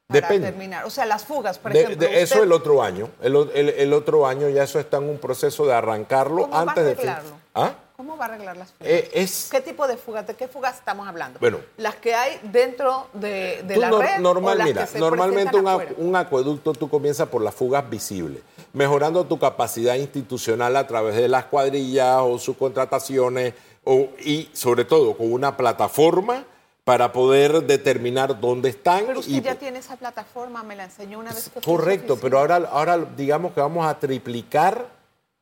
Para 0.07 0.21
Depende. 0.21 0.47
terminar. 0.51 0.85
O 0.85 0.89
sea, 0.89 1.05
las 1.05 1.25
fugas, 1.25 1.59
por 1.59 1.73
De- 1.73 1.81
ejemplo. 1.81 2.07
de 2.07 2.21
eso 2.21 2.41
el 2.41 2.53
otro 2.53 2.81
año. 2.81 3.09
El, 3.21 3.35
el- 3.53 3.69
el 3.69 3.91
otro 3.93 4.25
año 4.25 4.47
ya 4.47 4.63
eso 4.63 4.79
está 4.79 4.97
en 4.97 5.09
un 5.09 5.17
proceso 5.17 5.65
de 5.65 5.73
arrancarlo 5.73 6.43
¿Cómo 6.43 6.51
va 6.53 6.59
a 6.59 6.61
antes 6.61 6.85
de 6.85 6.91
arreglarlo? 6.91 7.29
¿Ah? 7.53 7.73
¿Cómo 7.97 8.15
va 8.15 8.23
a 8.25 8.27
arreglar 8.29 8.55
las 8.55 8.71
fugas? 8.71 8.87
Eh, 8.89 9.09
es 9.13 9.49
¿Qué 9.51 9.59
tipo 9.59 9.85
de 9.85 9.97
fugas? 9.97 10.25
¿De 10.25 10.35
qué 10.35 10.47
fugas 10.47 10.75
estamos 10.77 11.05
hablando? 11.09 11.39
Bueno. 11.41 11.59
Las 11.75 11.95
que 11.95 12.15
hay 12.15 12.39
dentro 12.43 13.07
de, 13.15 13.65
la 13.67 13.89
red 13.91 14.19
normal, 14.19 14.53
o 14.53 14.57
las 14.59 14.67
mira, 14.67 14.81
que 14.85 14.91
se 14.93 14.99
normalmente 14.99 15.57
un, 15.57 15.65
acu- 15.65 15.71
afuera? 15.71 15.91
un 15.97 16.15
acueducto 16.15 16.71
tú 16.73 16.87
comienzas 16.89 17.27
por 17.27 17.41
las 17.41 17.53
fugas 17.53 17.89
visibles, 17.89 18.41
mejorando 18.71 19.25
tu 19.25 19.37
capacidad 19.37 19.95
institucional 19.95 20.77
a 20.77 20.87
través 20.87 21.15
de 21.17 21.27
las 21.27 21.45
cuadrillas 21.45 22.19
o 22.21 22.39
subcontrataciones 22.39 23.55
o, 23.83 24.07
y 24.23 24.49
sobre 24.53 24.85
todo 24.85 25.17
con 25.17 25.33
una 25.33 25.57
plataforma 25.57 26.45
para 26.87 27.11
poder 27.11 27.63
determinar 27.63 28.39
dónde 28.39 28.69
están. 28.69 29.05
Pero 29.07 29.19
usted 29.19 29.33
y- 29.33 29.41
ya 29.41 29.55
tiene 29.55 29.79
esa 29.79 29.97
plataforma, 29.97 30.63
me 30.63 30.73
la 30.73 30.85
enseñó 30.85 31.19
una 31.19 31.33
vez 31.33 31.49
que 31.49 31.59
Correcto, 31.59 32.17
pero 32.17 32.39
ahora, 32.39 32.55
ahora 32.71 32.97
digamos 33.17 33.51
que 33.51 33.59
vamos 33.59 33.85
a 33.85 33.99
triplicar 33.99 34.87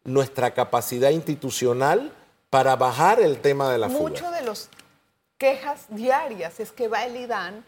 nuestra 0.06 0.56
capacidad 0.56 1.12
institucional 1.12 2.12
para 2.50 2.76
bajar 2.76 3.20
el 3.20 3.38
tema 3.42 3.72
de 3.72 3.78
la 3.78 3.90
fuga. 3.90 4.10
Mucho 4.10 4.32
de 4.32 4.42
los 4.42 4.70
quejas 5.38 5.86
diarias 5.90 6.60
es 6.60 6.72
que 6.72 6.88
va 6.88 7.06
el 7.06 7.16
IDAN, 7.16 7.64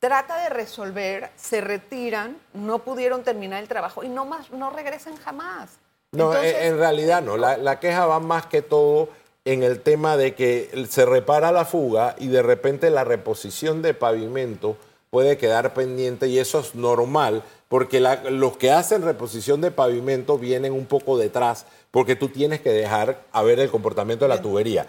trata 0.00 0.42
de 0.42 0.50
resolver, 0.50 1.30
se 1.34 1.62
retiran, 1.62 2.36
no 2.52 2.80
pudieron 2.80 3.22
terminar 3.22 3.62
el 3.62 3.68
trabajo 3.68 4.04
y 4.04 4.10
no 4.10 4.26
más, 4.26 4.50
no 4.50 4.68
regresan 4.68 5.16
jamás. 5.16 5.70
No, 6.12 6.26
Entonces, 6.26 6.56
en, 6.56 6.66
en 6.74 6.78
realidad 6.78 7.22
no. 7.22 7.38
La, 7.38 7.56
la 7.56 7.80
queja 7.80 8.04
va 8.04 8.20
más 8.20 8.44
que 8.44 8.60
todo 8.60 9.08
en 9.52 9.62
el 9.62 9.80
tema 9.80 10.16
de 10.16 10.34
que 10.34 10.86
se 10.88 11.06
repara 11.06 11.52
la 11.52 11.64
fuga 11.64 12.14
y 12.18 12.28
de 12.28 12.42
repente 12.42 12.90
la 12.90 13.04
reposición 13.04 13.82
de 13.82 13.94
pavimento 13.94 14.76
puede 15.10 15.38
quedar 15.38 15.72
pendiente 15.74 16.28
y 16.28 16.38
eso 16.38 16.60
es 16.60 16.74
normal 16.74 17.42
porque 17.68 18.00
la- 18.00 18.24
los 18.30 18.56
que 18.56 18.70
hacen 18.70 19.02
reposición 19.02 19.60
de 19.60 19.70
pavimento 19.70 20.38
vienen 20.38 20.72
un 20.72 20.86
poco 20.86 21.16
detrás 21.16 21.66
porque 21.90 22.16
tú 22.16 22.28
tienes 22.28 22.60
que 22.60 22.70
dejar 22.70 23.22
a 23.32 23.42
ver 23.42 23.58
el 23.60 23.70
comportamiento 23.70 24.24
de 24.26 24.28
la 24.30 24.42
tubería. 24.42 24.86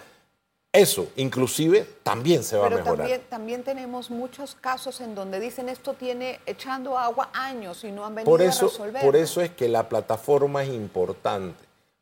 Eso, 0.71 1.07
inclusive, 1.15 1.87
también 2.03 2.43
se 2.43 2.55
va 2.57 2.67
a 2.67 2.69
Pero 2.69 2.81
mejorar. 2.81 2.97
también, 2.97 3.21
también 3.29 3.63
tenemos 3.63 4.11
muchos 4.11 4.55
casos 4.55 5.01
en 5.01 5.15
donde 5.15 5.39
dicen 5.39 5.67
esto 5.67 5.93
tiene 5.93 6.39
echando 6.45 6.97
agua 6.99 7.29
años 7.33 7.83
y 7.83 7.91
no 7.91 8.05
han 8.05 8.13
venido 8.13 8.29
Por 8.29 8.41
a 8.41 8.45
eso, 8.45 8.67
resolver. 8.67 9.01
por 9.03 9.15
eso 9.15 9.41
es 9.41 9.49
que 9.51 9.67
la 9.67 9.89
plataforma 9.89 10.63
es 10.63 10.69
importante. 10.69 11.57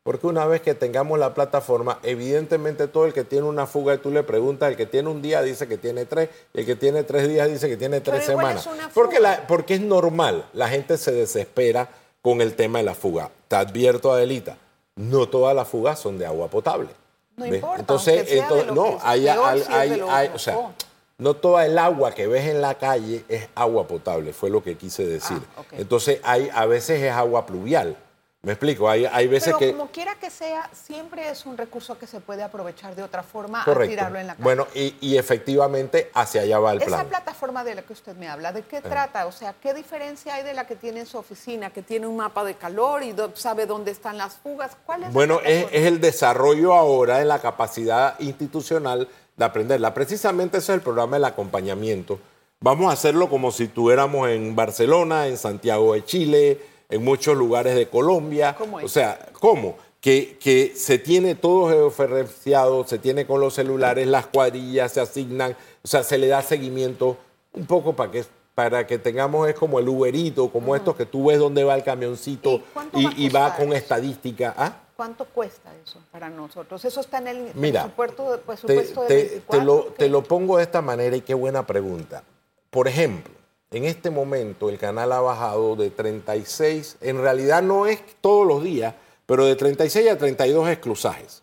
Porque 0.08 0.26
una 0.26 0.46
vez 0.46 0.62
que 0.62 0.74
tengamos 0.74 1.18
la 1.18 1.34
plataforma, 1.34 1.98
evidentemente 2.02 2.88
todo 2.88 3.04
el 3.04 3.12
que 3.12 3.24
tiene 3.24 3.46
una 3.46 3.66
fuga 3.66 3.92
y 3.92 3.98
tú 3.98 4.10
le 4.10 4.22
preguntas, 4.22 4.70
el 4.70 4.76
que 4.78 4.86
tiene 4.86 5.10
un 5.10 5.20
día 5.20 5.42
dice 5.42 5.68
que 5.68 5.76
tiene 5.76 6.06
tres, 6.06 6.30
el 6.54 6.64
que 6.64 6.76
tiene 6.76 7.02
tres 7.02 7.28
días 7.28 7.46
dice 7.46 7.68
que 7.68 7.76
tiene 7.76 8.00
tres 8.00 8.22
Pero 8.24 8.38
semanas. 8.38 8.66
es 8.66 8.86
Porque, 8.94 9.16
fuga. 9.18 9.28
la- 9.36 9.46
porque 9.46 9.74
es 9.74 9.82
normal, 9.82 10.46
la 10.54 10.66
gente 10.70 10.96
se 10.96 11.12
desespera 11.12 11.90
con 12.22 12.40
el 12.40 12.54
tema 12.56 12.78
de 12.78 12.86
la 12.86 12.94
fuga. 12.94 13.30
Te 13.48 13.56
advierto, 13.56 14.10
Adelita, 14.10 14.56
no 14.96 15.28
todas 15.28 15.54
las 15.54 15.68
fugas 15.68 15.98
son 15.98 16.16
de 16.16 16.24
agua 16.24 16.48
potable. 16.48 16.88
No 17.36 17.44
¿Ves? 17.44 17.56
importa, 17.56 17.80
Entonces, 17.80 18.28
sea 18.30 18.42
entonces- 18.44 18.66
de 18.68 18.74
lo 18.74 18.74
no, 18.74 18.98
hay, 19.02 19.28
hay- 19.28 19.62
hay- 19.68 20.02
hay- 20.08 20.30
o 20.34 20.38
sea, 20.38 20.54
mejor. 20.54 20.70
no 21.18 21.34
toda 21.34 21.66
el 21.66 21.76
agua 21.76 22.14
que 22.14 22.26
ves 22.26 22.46
en 22.46 22.62
la 22.62 22.76
calle 22.78 23.26
es 23.28 23.46
agua 23.54 23.86
potable, 23.86 24.32
fue 24.32 24.48
lo 24.48 24.62
que 24.62 24.74
quise 24.78 25.04
decir. 25.04 25.36
Ah, 25.54 25.60
ok. 25.60 25.66
Entonces, 25.72 26.18
hay, 26.24 26.48
a 26.54 26.64
veces 26.64 27.02
es 27.02 27.12
agua 27.12 27.44
pluvial. 27.44 27.94
¿Me 28.40 28.52
explico? 28.52 28.88
Hay, 28.88 29.04
hay 29.04 29.26
veces 29.26 29.46
Pero 29.48 29.58
que... 29.58 29.72
como 29.72 29.90
quiera 29.90 30.14
que 30.14 30.30
sea, 30.30 30.70
siempre 30.72 31.28
es 31.28 31.44
un 31.44 31.56
recurso 31.58 31.98
que 31.98 32.06
se 32.06 32.20
puede 32.20 32.44
aprovechar 32.44 32.94
de 32.94 33.02
otra 33.02 33.24
forma 33.24 33.62
a 33.62 33.64
Correcto. 33.64 33.90
tirarlo 33.90 34.18
en 34.20 34.28
la 34.28 34.34
calle. 34.34 34.44
Bueno, 34.44 34.68
y, 34.76 34.94
y 35.00 35.16
efectivamente 35.16 36.08
hacia 36.14 36.42
allá 36.42 36.60
va 36.60 36.70
el 36.72 36.78
Esa 36.82 36.86
plan. 36.88 37.08
plataforma 37.08 37.64
de 37.64 37.74
la 37.74 37.82
que 37.82 37.92
usted 37.92 38.14
me 38.16 38.28
habla, 38.28 38.52
¿de 38.52 38.62
qué 38.62 38.80
trata? 38.80 39.26
O 39.26 39.32
sea, 39.32 39.54
¿qué 39.60 39.74
diferencia 39.74 40.36
hay 40.36 40.44
de 40.44 40.54
la 40.54 40.68
que 40.68 40.76
tiene 40.76 41.00
en 41.00 41.06
su 41.06 41.18
oficina, 41.18 41.70
que 41.70 41.82
tiene 41.82 42.06
un 42.06 42.16
mapa 42.16 42.44
de 42.44 42.54
calor 42.54 43.02
y 43.02 43.12
sabe 43.34 43.66
dónde 43.66 43.90
están 43.90 44.16
las 44.16 44.36
fugas? 44.36 44.76
¿Cuál 44.86 45.02
es 45.02 45.12
Bueno, 45.12 45.40
es, 45.44 45.66
es 45.72 45.86
el 45.86 46.00
desarrollo 46.00 46.74
ahora 46.74 47.18
de 47.18 47.24
la 47.24 47.40
capacidad 47.40 48.14
institucional 48.20 49.08
de 49.36 49.44
aprenderla. 49.44 49.92
Precisamente 49.94 50.58
ese 50.58 50.72
es 50.72 50.76
el 50.76 50.82
programa 50.82 51.16
del 51.16 51.24
acompañamiento. 51.24 52.20
Vamos 52.60 52.88
a 52.90 52.92
hacerlo 52.92 53.28
como 53.28 53.50
si 53.50 53.64
estuviéramos 53.64 54.28
en 54.28 54.54
Barcelona, 54.54 55.26
en 55.26 55.36
Santiago 55.36 55.94
de 55.94 56.04
Chile, 56.04 56.60
en 56.88 57.04
muchos 57.04 57.36
lugares 57.36 57.74
de 57.74 57.88
Colombia. 57.88 58.54
¿Cómo 58.56 58.78
es? 58.80 58.84
O 58.86 58.88
sea, 58.88 59.18
¿cómo? 59.40 59.76
Que, 60.00 60.38
que 60.40 60.72
se 60.76 60.98
tiene 60.98 61.34
todo 61.34 61.68
geoferenciado, 61.70 62.86
se 62.86 62.98
tiene 62.98 63.26
con 63.26 63.40
los 63.40 63.54
celulares, 63.54 64.06
las 64.06 64.26
cuadrillas 64.26 64.92
se 64.92 65.00
asignan, 65.00 65.56
o 65.82 65.88
sea, 65.88 66.02
se 66.04 66.18
le 66.18 66.28
da 66.28 66.40
seguimiento 66.42 67.16
un 67.52 67.66
poco 67.66 67.94
para 67.94 68.10
que 68.10 68.24
para 68.54 68.88
que 68.88 68.98
tengamos 68.98 69.48
es 69.48 69.54
como 69.54 69.78
el 69.78 69.88
Uberito, 69.88 70.48
como 70.50 70.74
estos 70.74 70.96
que 70.96 71.06
tú 71.06 71.26
ves 71.28 71.38
dónde 71.38 71.62
va 71.62 71.76
el 71.76 71.84
camioncito 71.84 72.60
¿Y 72.92 73.28
va 73.28 73.54
y 73.54 73.56
con 73.56 73.68
eso? 73.68 73.76
estadística. 73.76 74.52
¿Ah? 74.56 74.72
¿Cuánto 74.96 75.26
cuesta 75.26 75.70
eso 75.80 76.00
para 76.10 76.28
nosotros? 76.28 76.84
Eso 76.84 77.00
está 77.00 77.18
en 77.18 77.28
el 77.28 77.50
Mira, 77.54 77.82
presupuesto, 77.82 78.32
de- 78.32 78.38
te, 78.38 78.42
presupuesto 78.44 79.02
de 79.02 79.06
te- 79.08 79.14
24. 79.14 79.58
te 79.60 79.64
lo, 79.64 79.82
te 79.96 80.08
lo 80.08 80.22
pongo 80.24 80.56
de 80.56 80.64
esta 80.64 80.82
manera 80.82 81.14
y 81.14 81.20
qué 81.20 81.34
buena 81.34 81.64
pregunta. 81.68 82.24
Por 82.70 82.88
ejemplo, 82.88 83.32
en 83.70 83.84
este 83.84 84.10
momento 84.10 84.68
el 84.68 84.78
canal 84.78 85.12
ha 85.12 85.20
bajado 85.20 85.76
de 85.76 85.90
36, 85.90 86.96
en 87.00 87.20
realidad 87.20 87.62
no 87.62 87.86
es 87.86 88.00
todos 88.20 88.46
los 88.46 88.62
días, 88.62 88.94
pero 89.26 89.44
de 89.44 89.56
36 89.56 90.10
a 90.10 90.18
32 90.18 90.68
exclusajes. 90.70 91.42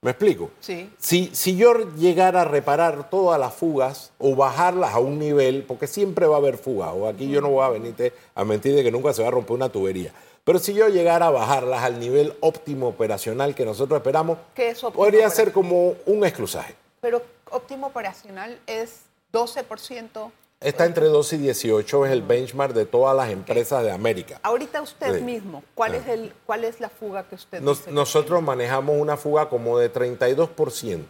¿Me 0.00 0.10
explico? 0.10 0.50
Sí. 0.60 0.92
Si, 0.98 1.30
si 1.32 1.56
yo 1.56 1.94
llegara 1.96 2.42
a 2.42 2.44
reparar 2.44 3.08
todas 3.08 3.40
las 3.40 3.54
fugas 3.54 4.12
o 4.18 4.36
bajarlas 4.36 4.94
a 4.94 4.98
un 4.98 5.18
nivel, 5.18 5.64
porque 5.66 5.86
siempre 5.86 6.26
va 6.26 6.36
a 6.36 6.38
haber 6.38 6.58
fugas, 6.58 6.90
o 6.94 7.08
aquí 7.08 7.28
yo 7.28 7.40
no 7.40 7.48
voy 7.48 7.64
a 7.64 7.70
venirte 7.70 8.12
a 8.34 8.44
mentir 8.44 8.74
de 8.74 8.84
que 8.84 8.90
nunca 8.90 9.14
se 9.14 9.22
va 9.22 9.28
a 9.28 9.30
romper 9.30 9.56
una 9.56 9.70
tubería, 9.70 10.12
pero 10.44 10.58
si 10.58 10.74
yo 10.74 10.88
llegara 10.88 11.28
a 11.28 11.30
bajarlas 11.30 11.82
al 11.82 11.98
nivel 11.98 12.34
óptimo 12.40 12.88
operacional 12.88 13.54
que 13.54 13.64
nosotros 13.64 13.96
esperamos, 13.96 14.36
¿Qué 14.54 14.68
es 14.68 14.84
óptimo 14.84 15.04
podría 15.04 15.30
ser 15.30 15.52
como 15.52 15.94
un 16.04 16.24
exclusaje. 16.24 16.74
Pero 17.00 17.22
óptimo 17.50 17.86
operacional 17.86 18.60
es 18.66 19.00
12%. 19.32 20.30
Está 20.64 20.86
entre 20.86 21.06
12 21.06 21.36
y 21.36 21.38
18, 21.40 22.06
es 22.06 22.12
el 22.12 22.22
benchmark 22.22 22.72
de 22.72 22.86
todas 22.86 23.14
las 23.14 23.30
empresas 23.30 23.84
de 23.84 23.90
América. 23.92 24.40
Ahorita 24.42 24.80
usted 24.80 25.18
Sí. 25.18 25.22
mismo, 25.22 25.62
¿cuál, 25.74 25.94
es 25.94 26.08
el, 26.08 26.32
¿cuál 26.46 26.64
es 26.64 26.80
la 26.80 26.88
fuga 26.88 27.24
que 27.28 27.34
usted 27.34 27.60
Nos- 27.60 27.78
dice 27.78 27.90
que 27.90 27.94
nosotros 27.94 28.42
manejamos 28.42 28.96
una 28.98 29.16
fuga 29.18 29.48
como 29.50 29.78
de 29.78 29.90
32%. 29.90 31.04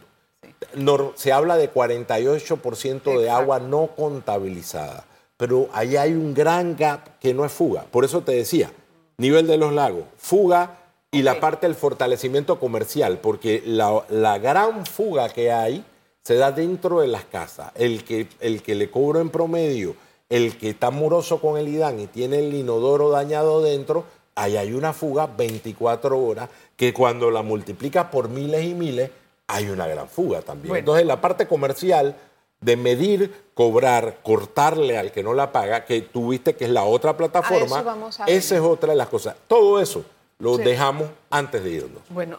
Nor- 0.74 1.12
se 1.14 1.32
habla 1.32 1.56
de 1.56 1.70
48% 1.70 3.10
de 3.12 3.24
Exacto. 3.26 3.42
agua 3.42 3.58
no 3.60 3.86
contabilizada, 3.96 5.04
pero 5.36 5.68
ahí 5.72 5.96
hay 5.96 6.12
un 6.12 6.34
gran 6.34 6.76
gap 6.76 7.18
que 7.20 7.32
no 7.32 7.44
es 7.44 7.52
fuga. 7.52 7.84
Por 7.90 8.04
eso 8.04 8.22
te 8.22 8.32
decía, 8.32 8.72
nivel 9.18 9.46
de 9.46 9.56
los 9.56 9.72
lagos, 9.72 10.04
fuga 10.18 10.78
y 11.12 11.22
la 11.22 11.38
parte 11.38 11.66
del 11.66 11.76
fortalecimiento 11.76 12.58
comercial, 12.58 13.18
porque 13.18 13.62
la, 13.64 14.02
la 14.08 14.38
gran 14.38 14.84
fuga 14.84 15.28
que 15.28 15.52
hay 15.52 15.84
se 16.24 16.36
da 16.36 16.52
dentro 16.52 17.00
de 17.00 17.08
las 17.08 17.24
casas. 17.24 17.70
El 17.74 18.02
que, 18.04 18.28
el 18.40 18.62
que 18.62 18.74
le 18.74 18.90
cobro 18.90 19.20
en 19.20 19.28
promedio, 19.30 19.94
el 20.30 20.56
que 20.56 20.70
está 20.70 20.90
moroso 20.90 21.40
con 21.40 21.58
el 21.58 21.68
IDAN 21.68 22.00
y 22.00 22.06
tiene 22.06 22.38
el 22.38 22.54
inodoro 22.54 23.10
dañado 23.10 23.60
dentro, 23.62 24.04
ahí 24.34 24.56
hay 24.56 24.72
una 24.72 24.92
fuga 24.94 25.26
24 25.26 26.18
horas 26.18 26.48
que 26.76 26.94
cuando 26.94 27.30
la 27.30 27.42
multiplicas 27.42 28.06
por 28.06 28.28
miles 28.30 28.64
y 28.64 28.74
miles, 28.74 29.10
hay 29.46 29.68
una 29.68 29.86
gran 29.86 30.08
fuga 30.08 30.40
también. 30.40 30.68
Bueno. 30.70 30.78
Entonces 30.80 31.06
la 31.06 31.20
parte 31.20 31.46
comercial 31.46 32.16
de 32.60 32.76
medir, 32.78 33.30
cobrar, 33.52 34.20
cortarle 34.22 34.96
al 34.96 35.12
que 35.12 35.22
no 35.22 35.34
la 35.34 35.52
paga, 35.52 35.84
que 35.84 36.00
tuviste 36.00 36.56
que 36.56 36.64
es 36.64 36.70
la 36.70 36.84
otra 36.84 37.14
plataforma, 37.18 37.84
esa 38.26 38.54
es 38.54 38.60
otra 38.62 38.92
de 38.92 38.96
las 38.96 39.08
cosas. 39.08 39.36
Todo 39.46 39.78
eso 39.78 40.02
lo 40.38 40.56
Sí. 40.56 40.62
dejamos 40.62 41.08
antes 41.28 41.62
de 41.62 41.70
irnos. 41.70 42.02
Bueno, 42.08 42.38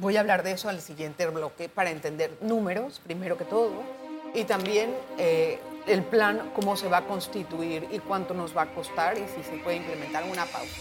voy 0.00 0.16
a 0.16 0.20
hablar 0.20 0.42
de 0.42 0.52
eso 0.52 0.68
al 0.68 0.80
siguiente 0.80 1.26
bloque 1.26 1.68
para 1.68 1.90
entender 1.90 2.36
números, 2.40 3.00
primero 3.04 3.36
que 3.36 3.44
todo, 3.44 3.82
y 4.34 4.44
también 4.44 4.94
eh, 5.18 5.58
el 5.86 6.02
plan, 6.04 6.50
cómo 6.54 6.76
se 6.76 6.88
va 6.88 6.98
a 6.98 7.04
constituir 7.06 7.88
y 7.90 7.98
cuánto 7.98 8.34
nos 8.34 8.56
va 8.56 8.62
a 8.62 8.74
costar 8.74 9.16
y 9.18 9.26
si 9.28 9.42
se 9.42 9.56
puede 9.62 9.78
implementar 9.78 10.24
una 10.24 10.44
pausa. 10.46 10.76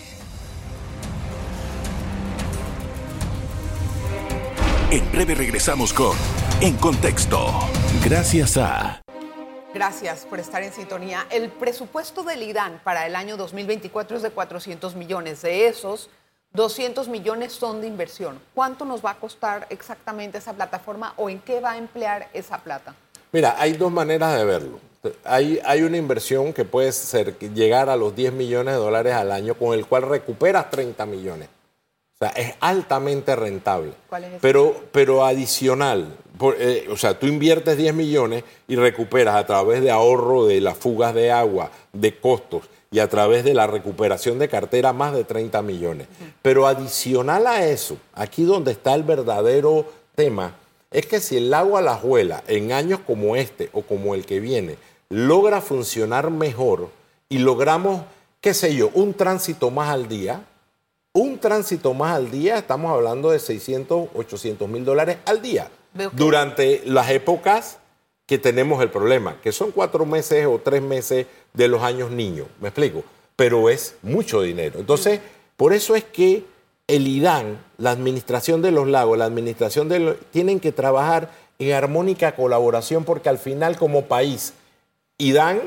En 4.91 5.11
breve 5.11 5.35
regresamos 5.35 5.93
con 5.93 6.15
En 6.61 6.77
Contexto. 6.77 7.47
Gracias 8.03 8.57
a... 8.57 9.01
Gracias 9.73 10.25
por 10.25 10.39
estar 10.39 10.63
en 10.63 10.71
sintonía. 10.71 11.27
El 11.29 11.49
presupuesto 11.49 12.23
del 12.23 12.41
IDAN 12.41 12.81
para 12.83 13.05
el 13.05 13.15
año 13.15 13.37
2024 13.37 14.17
es 14.17 14.23
de 14.23 14.31
400 14.31 14.95
millones. 14.95 15.41
De 15.41 15.67
esos, 15.67 16.09
200 16.57 17.07
millones 17.07 17.53
son 17.53 17.81
de 17.81 17.87
inversión. 17.87 18.39
¿Cuánto 18.55 18.83
nos 18.83 19.05
va 19.05 19.11
a 19.11 19.19
costar 19.19 19.67
exactamente 19.69 20.39
esa 20.39 20.53
plataforma 20.53 21.13
o 21.15 21.29
en 21.29 21.39
qué 21.39 21.61
va 21.61 21.73
a 21.73 21.77
emplear 21.77 22.29
esa 22.33 22.57
plata? 22.57 22.95
Mira, 23.31 23.55
hay 23.59 23.73
dos 23.73 23.91
maneras 23.91 24.35
de 24.35 24.43
verlo. 24.43 24.79
Hay, 25.23 25.59
hay 25.63 25.83
una 25.83 25.97
inversión 25.97 26.51
que 26.53 26.65
puede 26.65 26.91
ser 26.91 27.37
llegar 27.37 27.89
a 27.89 27.95
los 27.95 28.15
10 28.15 28.33
millones 28.33 28.73
de 28.73 28.79
dólares 28.79 29.13
al 29.13 29.31
año, 29.31 29.53
con 29.53 29.77
el 29.77 29.85
cual 29.85 30.01
recuperas 30.01 30.71
30 30.71 31.05
millones. 31.05 31.47
O 32.19 32.25
sea, 32.25 32.29
es 32.29 32.55
altamente 32.61 33.35
rentable. 33.35 33.91
¿Cuál 34.09 34.23
es 34.23 34.29
ese? 34.31 34.39
pero, 34.41 34.75
pero 34.91 35.23
adicional, 35.23 36.15
por- 36.37 36.55
eh, 36.59 36.87
o 36.91 36.97
sea, 36.97 37.19
tú 37.19 37.27
inviertes 37.27 37.77
10 37.77 37.93
millones 37.93 38.43
y 38.67 38.75
recuperas 38.75 39.35
a 39.35 39.45
través 39.45 39.81
de 39.83 39.91
ahorro 39.91 40.45
de 40.47 40.59
las 40.59 40.77
fugas 40.77 41.13
de 41.13 41.31
agua, 41.31 41.69
de 41.93 42.17
costos 42.17 42.63
y 42.89 42.99
a 42.99 43.07
través 43.07 43.43
de 43.43 43.53
la 43.53 43.67
recuperación 43.67 44.39
de 44.39 44.47
cartera 44.49 44.93
más 44.93 45.13
de 45.13 45.25
30 45.25 45.61
millones. 45.61 46.07
Pero 46.41 46.65
adicional 46.65 47.45
a 47.45 47.65
eso, 47.67 47.97
aquí 48.13 48.45
donde 48.45 48.71
está 48.71 48.95
el 48.95 49.03
verdadero 49.03 49.85
tema, 50.15 50.55
es 50.89 51.05
que 51.05 51.19
si 51.19 51.37
el 51.37 51.53
agua 51.53 51.81
la 51.81 51.95
juela 51.95 52.43
en 52.47 52.71
años 52.71 52.99
como 53.05 53.35
este 53.35 53.69
o 53.73 53.81
como 53.83 54.15
el 54.15 54.25
que 54.25 54.39
viene 54.39 54.77
logra 55.09 55.61
funcionar 55.61 56.31
mejor 56.31 56.89
y 57.29 57.37
logramos, 57.39 58.01
qué 58.41 58.53
sé 58.55 58.73
yo, 58.73 58.89
un 58.93 59.13
tránsito 59.13 59.69
más 59.69 59.89
al 59.89 60.07
día, 60.07 60.41
un 61.17 61.39
tránsito 61.39 61.95
más 61.95 62.15
al 62.15 62.29
día, 62.29 62.59
estamos 62.59 62.91
hablando 62.93 63.31
de 63.31 63.39
600, 63.39 64.09
800 64.13 64.69
mil 64.69 64.85
dólares 64.85 65.17
al 65.25 65.41
día. 65.41 65.71
Durante 66.13 66.83
las 66.85 67.09
épocas 67.09 67.79
que 68.27 68.37
tenemos 68.37 68.83
el 68.83 68.91
problema, 68.91 69.41
que 69.41 69.51
son 69.51 69.71
cuatro 69.71 70.05
meses 70.05 70.45
o 70.45 70.59
tres 70.59 70.81
meses 70.83 71.25
de 71.53 71.67
los 71.67 71.81
años 71.81 72.11
niños, 72.11 72.45
¿me 72.61 72.67
explico? 72.67 73.03
Pero 73.35 73.67
es 73.69 73.95
mucho 74.03 74.43
dinero. 74.43 74.79
Entonces, 74.79 75.19
por 75.55 75.73
eso 75.73 75.95
es 75.95 76.03
que 76.03 76.45
el 76.85 77.07
IDAN, 77.07 77.57
la 77.79 77.89
administración 77.89 78.61
de 78.61 78.69
los 78.69 78.87
lagos, 78.87 79.17
la 79.17 79.25
administración 79.25 79.89
de 79.89 79.99
los, 79.99 80.17
tienen 80.29 80.59
que 80.59 80.71
trabajar 80.71 81.31
en 81.57 81.73
armónica 81.73 82.35
colaboración 82.35 83.05
porque 83.05 83.29
al 83.29 83.39
final 83.39 83.75
como 83.75 84.05
país 84.05 84.53
IDAN 85.17 85.61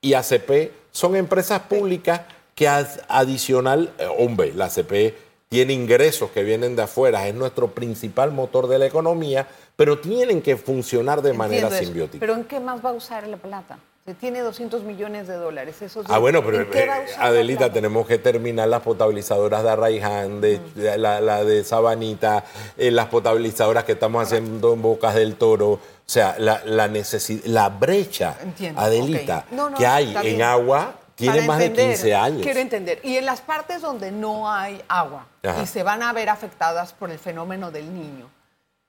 y 0.00 0.14
ACP 0.14 0.72
son 0.90 1.14
empresas 1.14 1.60
públicas 1.60 2.22
que 2.58 2.66
ad- 2.66 3.00
adicional, 3.08 3.92
eh, 3.98 4.06
hombre, 4.18 4.52
la 4.52 4.64
ACP 4.64 5.14
tiene 5.48 5.72
ingresos 5.72 6.30
que 6.32 6.42
vienen 6.42 6.74
de 6.74 6.82
afuera, 6.82 7.28
es 7.28 7.34
nuestro 7.34 7.68
principal 7.68 8.32
motor 8.32 8.66
de 8.66 8.78
la 8.80 8.86
economía, 8.86 9.46
pero 9.76 9.98
tienen 10.00 10.42
que 10.42 10.56
funcionar 10.56 11.22
de 11.22 11.32
manera 11.34 11.68
eso. 11.68 11.78
simbiótica. 11.78 12.18
¿Pero 12.18 12.34
en 12.34 12.44
qué 12.44 12.58
más 12.58 12.84
va 12.84 12.90
a 12.90 12.94
usar 12.94 13.26
la 13.28 13.36
plata? 13.36 13.78
Se 14.04 14.14
tiene 14.14 14.40
200 14.40 14.82
millones 14.82 15.28
de 15.28 15.34
dólares. 15.34 15.80
Esos 15.82 16.04
Ah, 16.08 16.18
bueno, 16.18 16.42
pero 16.44 16.62
¿en 16.62 16.70
qué 16.70 16.86
va 16.86 16.94
a 16.94 17.02
eh, 17.04 17.08
Adelita, 17.18 17.70
tenemos 17.72 18.06
que 18.06 18.18
terminar 18.18 18.66
las 18.68 18.80
potabilizadoras 18.82 19.62
de 19.62 19.70
Arraiján, 19.70 20.40
de, 20.40 20.58
de 20.74 20.98
la, 20.98 21.20
la 21.20 21.44
de 21.44 21.62
Sabanita, 21.62 22.44
eh, 22.76 22.90
las 22.90 23.06
potabilizadoras 23.06 23.84
que 23.84 23.92
estamos 23.92 24.22
haciendo 24.24 24.72
en 24.72 24.82
Bocas 24.82 25.14
del 25.14 25.36
Toro. 25.36 25.72
O 25.72 25.80
sea, 26.06 26.34
la, 26.38 26.62
la, 26.64 26.88
necesi- 26.88 27.42
la 27.44 27.68
brecha, 27.68 28.36
Entiendo, 28.42 28.80
Adelita. 28.80 29.44
No, 29.52 29.70
no, 29.70 29.76
que 29.78 29.86
hay 29.86 30.14
en 30.24 30.40
agua 30.42 30.94
tiene 31.18 31.46
más 31.46 31.58
de 31.58 31.66
entender, 31.66 31.94
15 31.96 32.14
años. 32.14 32.42
Quiero 32.42 32.60
entender. 32.60 33.00
Y 33.02 33.16
en 33.16 33.26
las 33.26 33.40
partes 33.40 33.82
donde 33.82 34.10
no 34.12 34.50
hay 34.50 34.82
agua 34.88 35.26
Ajá. 35.42 35.62
y 35.62 35.66
se 35.66 35.82
van 35.82 36.02
a 36.02 36.12
ver 36.12 36.28
afectadas 36.28 36.92
por 36.92 37.10
el 37.10 37.18
fenómeno 37.18 37.70
del 37.70 37.92
niño, 37.92 38.28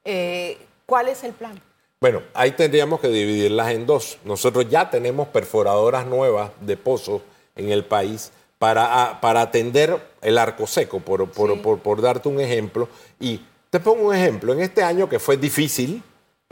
eh, 0.05 0.57
¿cuál 0.86 1.07
es 1.09 1.24
el 1.24 1.33
plan? 1.33 1.59
Bueno, 2.00 2.21
ahí 2.33 2.51
tendríamos 2.51 3.00
que 3.01 3.09
dividirlas 3.09 3.71
en 3.71 3.86
dos. 3.86 4.17
Nosotros 4.24 4.67
ya 4.69 4.89
tenemos 4.89 5.27
perforadoras 5.27 6.05
nuevas 6.05 6.51
de 6.62 6.77
pozos 6.77 7.21
en 7.55 7.69
el 7.71 7.83
país 7.83 8.31
para, 8.57 9.19
para 9.21 9.41
atender 9.41 10.00
el 10.21 10.38
arco 10.38 10.65
seco, 10.67 11.00
por, 11.00 11.29
por- 11.31 11.53
Sí. 11.53 11.59
por- 11.59 11.79
por 11.79 12.01
darte 12.01 12.29
un 12.29 12.39
ejemplo. 12.39 12.88
Y 13.19 13.41
te 13.69 13.79
pongo 13.79 14.07
un 14.09 14.15
ejemplo. 14.15 14.53
En 14.53 14.62
este 14.62 14.81
año 14.83 15.09
que 15.09 15.19
fue 15.19 15.36
difícil 15.36 16.01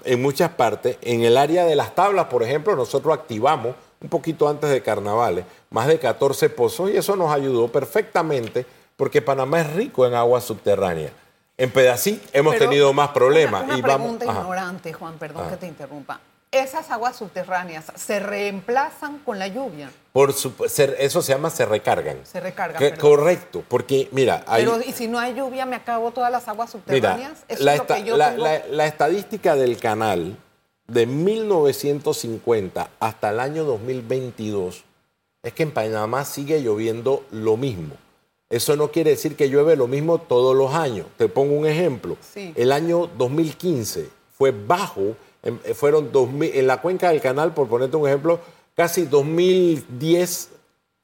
en 0.04 0.22
muchas 0.22 0.50
partes, 0.52 0.98
en 1.02 1.24
el 1.24 1.38
área 1.38 1.64
de 1.66 1.76
las 1.76 1.96
tablas, 1.96 2.26
por 2.28 2.44
ejemplo, 2.44 2.76
nosotros 2.76 3.14
activamos 3.18 3.76
un 4.02 4.10
poquito 4.10 4.48
antes 4.48 4.70
de 4.70 4.82
carnavales 4.82 5.46
más 5.70 5.88
de 5.88 6.00
14 6.00 6.50
pozos 6.50 6.90
y 6.92 6.98
eso 6.98 7.16
nos 7.16 7.32
ayudó 7.32 7.68
perfectamente 7.70 8.66
porque 8.96 9.22
Panamá 9.22 9.62
es 9.62 9.74
rico 9.74 10.06
en 10.06 10.14
agua 10.14 10.42
subterránea. 10.42 11.12
En 11.58 11.72
Pedací 11.72 12.22
hemos 12.34 12.54
Pero 12.56 12.66
tenido 12.70 12.94
más 12.94 13.10
problemas. 13.10 13.64
Una, 13.64 13.74
una 13.74 13.78
y 13.80 13.82
vamos, 13.82 14.18
pregunta 14.18 14.26
ignorante, 14.26 14.94
Juan, 14.94 15.18
perdón 15.18 15.42
Ajá. 15.44 15.52
que 15.52 15.58
te 15.58 15.68
interrumpa. 15.68 16.20
¿Esas 16.52 16.90
aguas 16.92 17.16
subterráneas 17.18 17.92
se 17.96 18.20
reemplazan 18.20 19.18
con 19.20 19.38
la 19.38 19.48
lluvia? 19.48 19.90
Por 20.14 20.32
se- 20.34 20.96
eso 21.00 21.22
se 21.22 21.34
llama 21.34 21.50
se 21.50 21.66
recargan. 21.66 22.20
Se 22.24 22.40
recargan, 22.40 22.80
Que- 22.80 22.94
correcto, 22.98 23.64
porque 23.68 24.08
mira, 24.14 24.44
hay, 24.48 24.64
Pero 24.64 24.80
¿y 24.82 24.94
si 24.94 25.08
no 25.08 25.20
hay 25.20 25.34
lluvia, 25.36 25.66
me 25.66 25.76
acabo 25.76 26.12
todas 26.12 26.32
las 26.32 26.48
aguas 26.48 26.74
mira, 26.74 26.80
subterráneas? 27.12 27.44
Eso 27.50 27.64
la, 27.64 27.74
es 27.74 27.80
lo 27.80 27.88
que 27.88 28.04
yo 28.04 28.18
la- 28.18 28.30
tengo- 28.32 28.44
la- 28.46 28.62
la 28.70 28.86
estadística 28.88 29.56
del 29.56 29.78
canal 29.78 30.38
de 30.88 31.06
1950 31.06 32.90
hasta 33.00 33.30
el 33.30 33.40
año 33.40 33.64
2022 33.66 34.84
es 35.44 35.54
que 35.54 35.64
en 35.64 35.72
Panamá 35.72 36.26
sigue 36.26 36.62
lloviendo 36.62 37.24
lo 37.32 37.58
mismo. 37.58 37.96
Eso 38.50 38.76
no 38.76 38.92
quiere 38.92 39.12
decir 39.12 39.36
que 39.36 39.50
llueve 39.50 39.76
lo 39.76 39.88
mismo 39.88 40.20
todos 40.20 40.56
los 40.56 40.74
años. 40.74 41.06
Te 41.18 41.28
pongo 41.28 41.54
un 41.58 41.66
ejemplo. 41.68 42.18
Sí. 42.34 42.54
El 42.56 42.72
año 42.72 43.10
2015 43.18 44.10
fue 44.38 44.52
bajo, 44.52 45.16
en- 45.44 45.60
eh, 45.66 45.74
fueron 45.74 46.12
2000 46.12 46.52
en 46.56 46.68
la 46.68 46.82
cuenca 46.82 47.10
del 47.10 47.22
canal, 47.22 47.54
por 47.54 47.68
ponerte 47.68 47.98
un 47.98 48.08
ejemplo, 48.08 48.40
casi 48.76 49.04
2010 49.06 50.50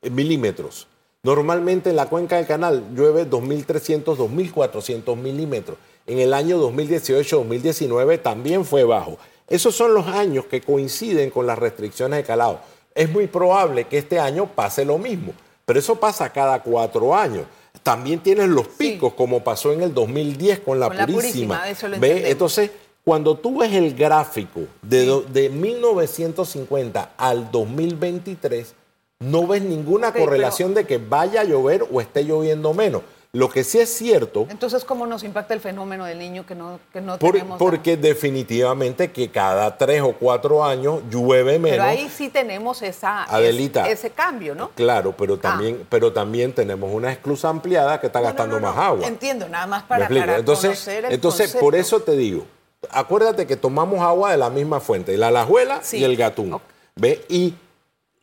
milímetros. 0.09 0.87
Normalmente 1.23 1.89
en 1.89 1.95
la 1.97 2.07
cuenca 2.09 2.37
del 2.37 2.47
canal 2.47 2.83
llueve 2.95 3.25
2.300, 3.29 4.17
2.400 4.17 5.15
milímetros. 5.17 5.77
En 6.05 6.19
el 6.19 6.33
año 6.33 6.57
2018-2019 6.59 8.21
también 8.21 8.65
fue 8.65 8.83
bajo. 8.83 9.17
Esos 9.53 9.75
son 9.75 9.93
los 9.93 10.07
años 10.07 10.45
que 10.45 10.61
coinciden 10.61 11.29
con 11.29 11.45
las 11.45 11.59
restricciones 11.59 12.17
de 12.17 12.23
calado. 12.23 12.59
Es 12.95 13.07
muy 13.11 13.27
probable 13.27 13.85
que 13.85 13.99
este 13.99 14.19
año 14.19 14.47
pase 14.47 14.83
lo 14.83 14.97
mismo, 14.97 15.31
pero 15.63 15.77
eso 15.77 15.99
pasa 15.99 16.33
cada 16.33 16.63
cuatro 16.63 17.15
años. 17.15 17.45
También 17.83 18.19
tienes 18.21 18.49
los 18.49 18.67
picos, 18.67 19.13
como 19.13 19.43
pasó 19.43 19.71
en 19.71 19.83
el 19.83 19.93
2010 19.93 20.61
con 20.61 20.79
la 20.79 20.87
Con 20.87 20.97
la 20.97 21.05
Purísima. 21.05 21.69
Eso 21.69 21.87
lo 21.87 21.99
¿Ve? 21.99 22.07
entendemos. 22.07 22.31
Entonces, 22.31 22.71
cuando 23.05 23.37
tú 23.37 23.59
ves 23.59 23.71
el 23.73 23.93
gráfico 23.93 24.61
de, 24.81 25.21
de 25.31 25.49
1950 25.49 27.11
al 27.15 27.51
2023, 27.51 28.73
no 29.19 29.45
ves 29.45 29.61
ninguna 29.61 30.13
correlación 30.13 30.73
de 30.73 30.85
que 30.85 30.97
vaya 30.97 31.41
a 31.41 31.43
llover 31.43 31.85
o 31.91 32.01
esté 32.01 32.23
lloviendo 32.23 32.73
menos. 32.73 33.03
Lo 33.35 33.49
que 33.49 33.63
sí 33.63 33.79
es 33.79 33.89
cierto, 33.91 34.45
Entonces, 34.51 34.85
¿cómo 34.85 35.07
nos 35.07 35.23
impacta 35.23 35.55
el 35.55 35.59
fenómeno 35.59 36.05
del 36.05 36.19
niño 36.19 36.45
que 36.45 36.53
no, 36.53 36.79
que 36.93 37.01
no 37.01 37.17
por- 37.17 37.31
tenemos? 37.31 37.57
porque 37.57 37.97
definitivamente 37.97 39.11
que 39.11 39.31
cada 39.31 39.75
tres 39.75 40.03
o 40.03 40.13
cuatro 40.13 40.63
años 40.63 41.01
llueve 41.09 41.57
menos. 41.57 41.79
Pero 41.79 41.83
ahí 41.83 42.07
sí 42.15 42.29
tenemos 42.29 42.83
esa, 42.83 43.23
Adelita. 43.23 43.87
es- 43.89 43.97
ese 43.97 44.11
cambio, 44.11 44.53
¿no? 44.53 44.69
Claro, 44.75 45.15
pero 45.17 45.39
también, 45.39 45.83
pero 45.89 46.13
también 46.13 46.53
tenemos 46.53 46.91
una 46.93 47.11
esclusa 47.11 47.49
ampliada 47.49 47.99
que 47.99 48.05
está 48.05 48.19
Ah. 48.19 48.21
No, 48.21 48.27
gastando 48.27 48.59
no, 48.59 48.67
más 48.67 48.77
agua. 48.77 49.07
Entiendo, 49.07 49.49
nada 49.49 49.65
más 49.65 49.81
¿Me 49.81 49.87
para, 49.87 50.37
entonces, 50.37 50.69
conocer 50.69 51.05
el 51.05 51.13
entonces 51.13 51.55
por 51.55 51.73
eso 51.73 52.01
te 52.01 52.11
digo, 52.15 52.45
acuérdate 52.91 53.47
que 53.47 53.57
tomamos 53.57 53.99
agua 54.01 54.29
de 54.29 54.37
la 54.37 54.51
misma 54.51 54.79
fuente, 54.79 55.17
la 55.17 55.31
lajuela 55.31 55.79
Sí. 55.81 55.97
y 55.97 56.03
el 56.03 56.15
gatún. 56.17 56.53
Ok. 56.53 56.61
¿Ve? 56.97 57.25
Y 57.29 57.55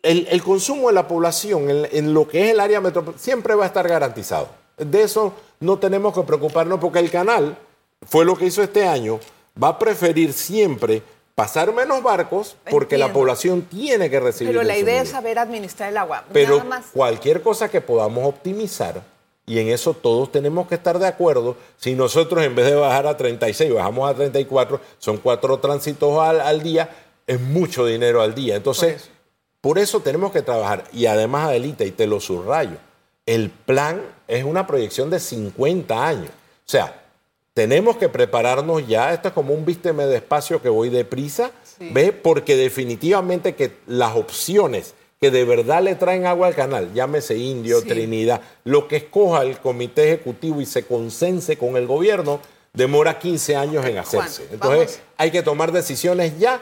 el, 0.04 0.28
el 0.30 0.40
consumo 0.44 0.86
de 0.86 0.94
la 0.94 1.08
población 1.08 1.68
en, 1.68 1.88
en 1.90 2.14
lo 2.14 2.28
que 2.28 2.44
es 2.44 2.50
el 2.52 2.60
área 2.60 2.80
metropolitana 2.80 3.20
siempre 3.20 3.56
va 3.56 3.64
a 3.64 3.66
estar 3.66 3.88
garantizado. 3.88 4.60
De 4.84 5.02
eso 5.02 5.34
no 5.60 5.78
tenemos 5.78 6.14
que 6.14 6.22
preocuparnos 6.22 6.80
porque 6.80 6.98
el 6.98 7.10
canal, 7.10 7.56
fue 8.06 8.24
lo 8.24 8.36
que 8.36 8.46
hizo 8.46 8.62
este 8.62 8.86
año, 8.86 9.20
va 9.62 9.68
a 9.68 9.78
preferir 9.78 10.32
siempre 10.32 11.02
pasar 11.34 11.72
menos 11.72 12.02
barcos 12.02 12.56
porque 12.70 12.98
la 12.98 13.12
población 13.12 13.62
tiene 13.62 14.10
que 14.10 14.20
recibir 14.20 14.52
Pero 14.52 14.62
la 14.62 14.76
idea 14.76 15.02
es 15.02 15.10
saber 15.10 15.38
administrar 15.38 15.90
el 15.90 15.96
agua. 15.96 16.24
Pero 16.32 16.58
Nada 16.58 16.68
más. 16.68 16.86
cualquier 16.92 17.42
cosa 17.42 17.68
que 17.70 17.80
podamos 17.80 18.26
optimizar, 18.26 19.02
y 19.46 19.58
en 19.58 19.68
eso 19.68 19.94
todos 19.94 20.30
tenemos 20.30 20.68
que 20.68 20.74
estar 20.74 20.98
de 20.98 21.06
acuerdo, 21.06 21.56
si 21.76 21.94
nosotros 21.94 22.44
en 22.44 22.54
vez 22.54 22.66
de 22.66 22.74
bajar 22.74 23.06
a 23.06 23.16
36 23.16 23.72
bajamos 23.72 24.10
a 24.10 24.14
34, 24.14 24.80
son 24.98 25.16
cuatro 25.16 25.58
tránsitos 25.58 26.18
al, 26.18 26.40
al 26.40 26.62
día, 26.62 26.90
es 27.26 27.40
mucho 27.40 27.86
dinero 27.86 28.22
al 28.22 28.34
día. 28.34 28.56
Entonces, 28.56 29.10
por 29.60 29.78
eso. 29.78 30.00
tenemos 30.00 30.32
que 30.32 30.42
trabajar. 30.42 30.84
Y 30.92 31.06
además, 31.06 31.48
Adelita, 31.48 31.84
y 31.84 31.90
te 31.90 32.06
lo 32.06 32.20
subrayo, 32.20 32.76
el 33.30 33.48
plan 33.50 34.02
es 34.26 34.42
una 34.42 34.66
proyección 34.66 35.08
de 35.08 35.20
50 35.20 36.06
años. 36.08 36.30
O 36.30 36.68
sea, 36.70 37.00
tenemos 37.54 37.96
que 37.96 38.08
prepararnos 38.08 38.86
ya, 38.88 39.12
esto 39.14 39.28
es 39.28 39.34
como 39.34 39.54
un 39.54 39.64
vísteme 39.64 40.06
despacio 40.06 40.60
que 40.60 40.68
voy 40.68 40.88
deprisa, 40.88 41.52
Sí. 41.78 41.90
¿ves? 41.92 42.12
Porque 42.12 42.56
definitivamente 42.56 43.54
que 43.54 43.72
las 43.86 44.16
opciones 44.16 44.94
que 45.20 45.30
de 45.30 45.44
verdad 45.44 45.80
le 45.82 45.94
traen 45.94 46.26
agua 46.26 46.48
al 46.48 46.56
canal, 46.56 46.92
llámese 46.92 47.36
Indio, 47.36 47.80
Sí. 47.82 47.88
Trinidad, 47.88 48.40
lo 48.64 48.88
que 48.88 48.96
escoja 48.96 49.42
el 49.42 49.58
comité 49.58 50.08
ejecutivo 50.08 50.60
y 50.60 50.66
se 50.66 50.84
consense 50.84 51.56
con 51.56 51.76
el 51.76 51.86
gobierno, 51.86 52.40
demora 52.72 53.18
15 53.20 53.54
años 53.54 53.86
en 53.86 53.98
hacerse. 53.98 54.42
Juan, 54.46 54.54
Entonces, 54.54 55.00
hay 55.16 55.30
que 55.30 55.42
tomar 55.42 55.70
decisiones 55.70 56.36
ya 56.40 56.60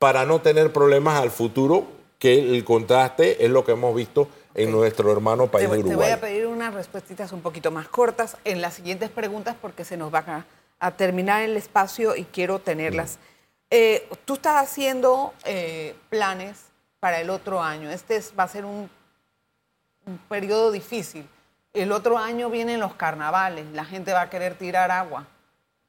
para 0.00 0.24
no 0.26 0.40
tener 0.40 0.72
problemas 0.72 1.20
al 1.22 1.30
futuro, 1.30 1.84
que 2.18 2.38
el 2.38 2.64
contraste 2.64 3.44
es 3.44 3.50
lo 3.50 3.64
que 3.64 3.72
hemos 3.72 3.94
visto 3.94 4.28
en 4.54 4.72
nuestro 4.72 5.12
hermano 5.12 5.46
país 5.46 5.68
te, 5.68 5.74
de 5.74 5.80
Uruguay. 5.80 5.96
Te 5.96 6.04
voy 6.04 6.12
a 6.12 6.20
pedir 6.20 6.46
unas 6.46 6.74
respuestas 6.74 7.32
un 7.32 7.42
poquito 7.42 7.70
más 7.70 7.88
cortas 7.88 8.36
en 8.44 8.60
las 8.60 8.74
siguientes 8.74 9.10
preguntas 9.10 9.56
porque 9.60 9.84
se 9.84 9.96
nos 9.96 10.12
va 10.12 10.44
a, 10.78 10.90
terminar 10.92 11.42
el 11.42 11.56
espacio 11.56 12.16
y 12.16 12.24
quiero 12.24 12.58
tenerlas. 12.58 13.16
Mm. 13.16 13.18
Eh, 13.70 14.08
tú 14.24 14.34
estás 14.34 14.56
haciendo 14.56 15.34
eh, 15.44 15.94
planes 16.08 16.64
para 16.98 17.20
el 17.20 17.30
otro 17.30 17.62
año. 17.62 17.90
Este 17.90 18.20
va 18.38 18.44
a 18.44 18.48
ser 18.48 18.64
un, 18.64 18.90
un 20.06 20.18
periodo 20.28 20.72
difícil. 20.72 21.28
El 21.72 21.92
otro 21.92 22.18
año 22.18 22.50
vienen 22.50 22.80
los 22.80 22.94
carnavales, 22.94 23.66
la 23.72 23.84
gente 23.84 24.12
va 24.12 24.22
a 24.22 24.30
querer 24.30 24.54
tirar 24.54 24.90
agua. 24.90 25.26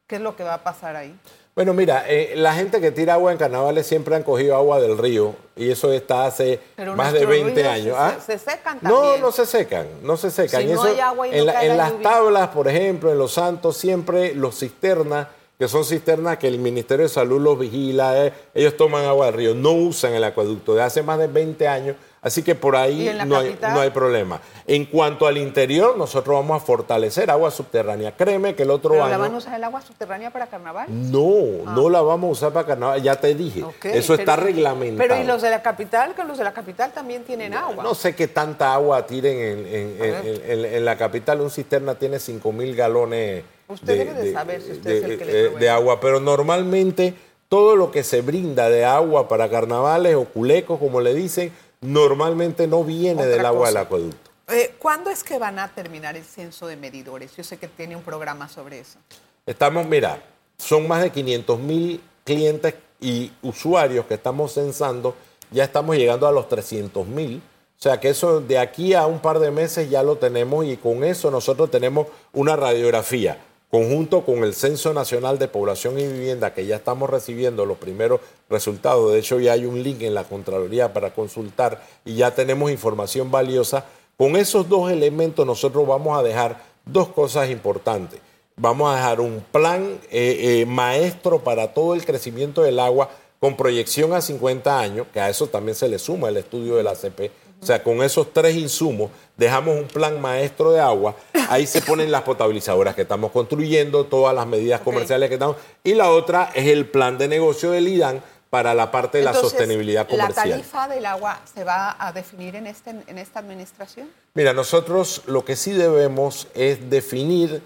¿Qué 0.06 0.17
es 0.17 0.21
lo 0.21 0.36
que 0.36 0.43
va 0.43 0.56
a 0.56 0.63
pasar 0.63 0.95
ahí? 0.95 1.17
Bueno, 1.53 1.73
mira, 1.73 2.05
eh, 2.07 2.33
la 2.37 2.53
gente 2.53 2.79
que 2.79 2.91
tira 2.91 3.15
agua 3.15 3.31
en 3.31 3.37
carnavales 3.37 3.85
siempre 3.85 4.15
han 4.15 4.23
cogido 4.23 4.55
agua 4.55 4.79
del 4.79 4.97
río 4.97 5.35
y 5.57 5.69
eso 5.69 5.91
está 5.91 6.25
hace 6.25 6.61
más 6.95 7.11
de 7.11 7.25
20 7.25 7.67
años. 7.67 7.97
Se, 7.97 8.01
¿Ah? 8.01 8.17
se, 8.25 8.37
secan 8.37 8.79
también. 8.79 9.01
No, 9.01 9.17
no 9.17 9.31
se 9.33 9.45
secan, 9.45 9.85
no 10.01 10.15
se 10.15 10.31
secan. 10.31 10.61
Si 10.61 10.67
no 10.67 10.83
hay 10.83 10.99
agua 11.01 11.27
y 11.27 11.37
en, 11.37 11.45
no 11.45 11.61
en 11.61 11.77
las 11.77 12.01
tablas, 12.01 12.47
por 12.49 12.69
ejemplo, 12.69 13.11
en 13.11 13.17
los 13.17 13.33
santos, 13.33 13.75
siempre 13.75 14.33
los 14.33 14.57
cisternas, 14.57 15.27
que 15.59 15.67
son 15.67 15.83
cisternas 15.83 16.37
que 16.37 16.47
el 16.47 16.57
Ministerio 16.57 17.03
de 17.03 17.09
Salud 17.09 17.41
los 17.41 17.59
vigila, 17.59 18.25
eh, 18.25 18.33
ellos 18.53 18.77
toman 18.77 19.03
agua 19.03 19.25
del 19.25 19.35
río, 19.35 19.53
no 19.53 19.73
usan 19.73 20.13
el 20.13 20.23
acueducto. 20.23 20.73
De 20.73 20.81
hace 20.83 21.03
más 21.03 21.19
de 21.19 21.27
20 21.27 21.67
años 21.67 21.97
Así 22.21 22.43
que 22.43 22.53
por 22.53 22.75
ahí 22.75 23.12
no 23.25 23.39
hay, 23.39 23.57
no 23.60 23.79
hay, 23.79 23.89
problema. 23.89 24.39
En 24.67 24.86
cuanto 24.86 25.25
al 25.25 25.39
interior, 25.39 25.97
nosotros 25.97 26.36
vamos 26.36 26.62
a 26.62 26.63
fortalecer 26.63 27.31
agua 27.31 27.49
subterránea. 27.49 28.15
Créeme 28.15 28.53
que 28.53 28.62
el 28.62 28.69
otro 28.69 28.91
¿Pero 28.91 29.05
año. 29.05 29.12
la 29.12 29.17
van 29.17 29.34
a 29.34 29.38
usar 29.38 29.55
el 29.55 29.63
agua 29.63 29.81
subterránea 29.81 30.29
para 30.29 30.45
carnaval? 30.45 30.86
No, 30.88 31.65
ah. 31.65 31.73
no 31.75 31.89
la 31.89 32.01
vamos 32.01 32.27
a 32.27 32.31
usar 32.31 32.53
para 32.53 32.67
carnaval. 32.67 33.01
Ya 33.01 33.15
te 33.15 33.34
dije. 33.34 33.65
eso 33.86 34.13
está 34.13 34.36
reglamentado. 34.36 35.10
Pero 35.10 35.19
¿y 35.19 35.25
los 35.25 35.41
de 35.41 35.49
la 35.49 35.63
capital? 35.63 36.13
Que 36.13 36.23
los 36.23 36.38
de 36.38 36.43
la 36.43 36.53
capital 36.53 36.91
también 36.91 37.23
tienen 37.23 37.55
agua. 37.55 37.84
No 37.84 37.95
sé 37.95 38.13
qué 38.13 38.27
tanta 38.27 38.71
agua 38.71 39.03
tiren 39.07 39.65
en, 39.67 40.86
la 40.86 40.95
capital. 40.97 41.41
Un 41.41 41.49
cisterna 41.49 41.95
tiene 41.95 42.19
5 42.19 42.51
mil 42.51 42.75
galones. 42.75 43.43
Usted 43.67 43.97
debe 43.97 44.13
de 44.13 44.31
saber 44.31 44.62
si 44.62 44.73
usted 44.73 44.91
es 44.91 45.03
el 45.03 45.17
que 45.17 45.25
le 45.25 45.49
de 45.49 45.69
agua. 45.69 45.99
Pero 45.99 46.19
normalmente 46.19 47.15
todo 47.49 47.75
lo 47.75 47.89
que 47.89 48.03
se 48.03 48.21
brinda 48.21 48.69
de 48.69 48.86
agua 48.86 49.27
para 49.27 49.49
carnavales 49.49 50.15
o 50.15 50.25
culecos, 50.25 50.77
como 50.77 51.01
le 51.01 51.15
dicen 51.15 51.51
normalmente 51.82 52.67
no 52.67 52.84
viene 52.84 53.26
del 53.26 53.46
agua 53.46 53.67
del 53.67 53.78
acueducto. 53.78 54.32
Eh, 54.48 54.76
¿Cuándo 54.78 55.10
es 55.10 55.24
que 55.24 55.39
van 55.39 55.60
a 55.60 55.67
terminar 55.70 56.15
el 56.15 56.24
censo 56.24 56.67
de 56.67 56.76
medidores? 56.76 57.36
Yo 57.36 57.44
sé 57.44 57.58
que 57.58 57.67
tiene 57.67 57.96
un 57.96 58.04
programa 58.04 58.48
sobre 58.48 58.80
eso. 58.80 59.00
Estamos, 59.46 59.86
mira, 59.88 60.22
son 60.58 60.88
más 60.88 61.02
de 61.02 61.10
500 61.12 61.60
mil 61.60 62.02
clientes 62.24 62.76
y 63.00 63.32
usuarios 63.41 64.06
que 64.06 64.13
estamos 64.13 64.54
censando, 64.54 65.15
ya 65.50 65.63
estamos 65.63 65.96
llegando 65.96 66.28
a 66.28 66.32
los 66.32 66.48
300 66.48 67.08
mil. 67.08 67.38
O 67.38 67.82
sea 67.82 68.00
que 68.00 68.10
eso 68.10 68.41
de 68.41 68.60
aquí 68.60 68.94
a 68.94 69.08
un 69.08 69.20
par 69.20 69.39
de 69.39 69.50
meses 69.50 69.89
ya 69.89 70.04
lo 70.04 70.17
tenemos 70.17 70.65
y 70.65 70.78
con 70.78 71.04
eso 71.04 71.32
nosotros 71.32 71.72
tenemos 71.72 72.08
una 72.32 72.56
radiografía 72.56 73.39
conjunto 73.71 74.25
con 74.25 74.43
el 74.43 74.53
Censo 74.53 74.93
Nacional 74.93 75.39
de 75.39 75.47
Población 75.47 75.97
y 75.97 76.05
Vivienda, 76.05 76.53
que 76.53 76.65
ya 76.65 76.75
estamos 76.75 77.10
recibiendo 77.10 77.65
los 77.65 77.77
primeros 77.77 78.19
resultados, 78.49 79.13
de 79.13 79.19
hecho 79.19 79.39
ya 79.39 79.53
hay 79.53 79.65
un 79.65 79.81
link 79.81 80.01
en 80.01 80.13
la 80.13 80.25
Contraloría 80.25 80.91
para 80.91 81.13
consultar 81.13 81.81
y 82.03 82.15
ya 82.15 82.36
tenemos 82.36 82.69
información 82.69 83.31
valiosa, 83.31 83.86
con 84.17 84.36
esos 84.36 84.67
dos 84.67 84.91
elementos 84.91 85.45
nosotros 85.45 85.88
vamos 85.88 86.19
a 86.19 86.21
dejar 86.21 86.62
dos 86.86 87.07
cosas 87.07 87.49
importantes. 87.49 88.19
Vamos 88.57 88.91
a 88.91 88.97
dejar 88.97 89.21
un 89.21 89.43
plan 89.51 89.99
eh, 90.12 90.62
eh, 90.62 90.65
maestro 90.65 91.39
para 91.39 91.73
todo 91.73 91.95
el 91.95 92.05
crecimiento 92.05 92.62
del 92.62 92.77
agua 92.77 93.10
con 93.39 93.55
proyección 93.55 94.13
a 94.13 94.21
50 94.21 94.79
años, 94.79 95.07
que 95.13 95.21
a 95.21 95.29
eso 95.29 95.47
también 95.47 95.75
se 95.75 95.88
le 95.88 95.97
suma 95.97 96.27
el 96.29 96.38
estudio 96.38 96.75
de 96.75 96.84
la 96.84 96.93
CP, 96.93 97.31
o 97.62 97.65
sea, 97.65 97.84
con 97.84 98.02
esos 98.02 98.34
tres 98.34 98.56
insumos 98.56 99.12
dejamos 99.38 99.78
un 99.78 99.88
plan 99.88 100.19
maestro 100.19 100.71
de 100.71 100.80
agua. 100.80 101.15
Ahí 101.47 101.67
se 101.67 101.82
ponen 101.82 102.12
las 102.12 102.24
potabilizadoras 102.24 102.95
que 102.95 103.04
estamos 103.04 103.32
construyendo, 103.32 104.06
todas 104.06 104.34
las 104.34 104.47
medidas 104.47 104.82
comerciales 104.82 105.30
que 105.30 105.36
estamos. 105.36 105.58
Y 105.84 105.93
la 105.93 106.10
otra 106.10 106.52
es 106.56 106.67
el 106.67 106.88
plan 106.88 107.19
de 107.19 107.28
negocio 107.28 107.71
del 107.71 107.88
IDAN 107.88 108.24
para 108.50 108.74
la 108.74 108.89
parte 108.89 109.19
de 109.19 109.26
la 109.26 109.34
sostenibilidad 109.34 110.08
comercial. 110.08 110.50
¿La 110.50 110.56
tarifa 110.56 110.88
del 110.88 111.06
agua 111.06 111.39
se 111.54 111.63
va 111.63 111.95
a 112.00 112.12
definir 112.12 112.56
en, 112.56 112.65
este, 112.65 112.95
en 113.06 113.17
esta 113.19 113.39
administración? 113.39 114.10
Mira, 114.34 114.54
nosotros 114.54 115.21
lo 115.28 115.45
que 115.45 115.56
sí 115.56 115.71
debemos 115.71 116.47
es 116.56 116.89
definir 116.89 117.62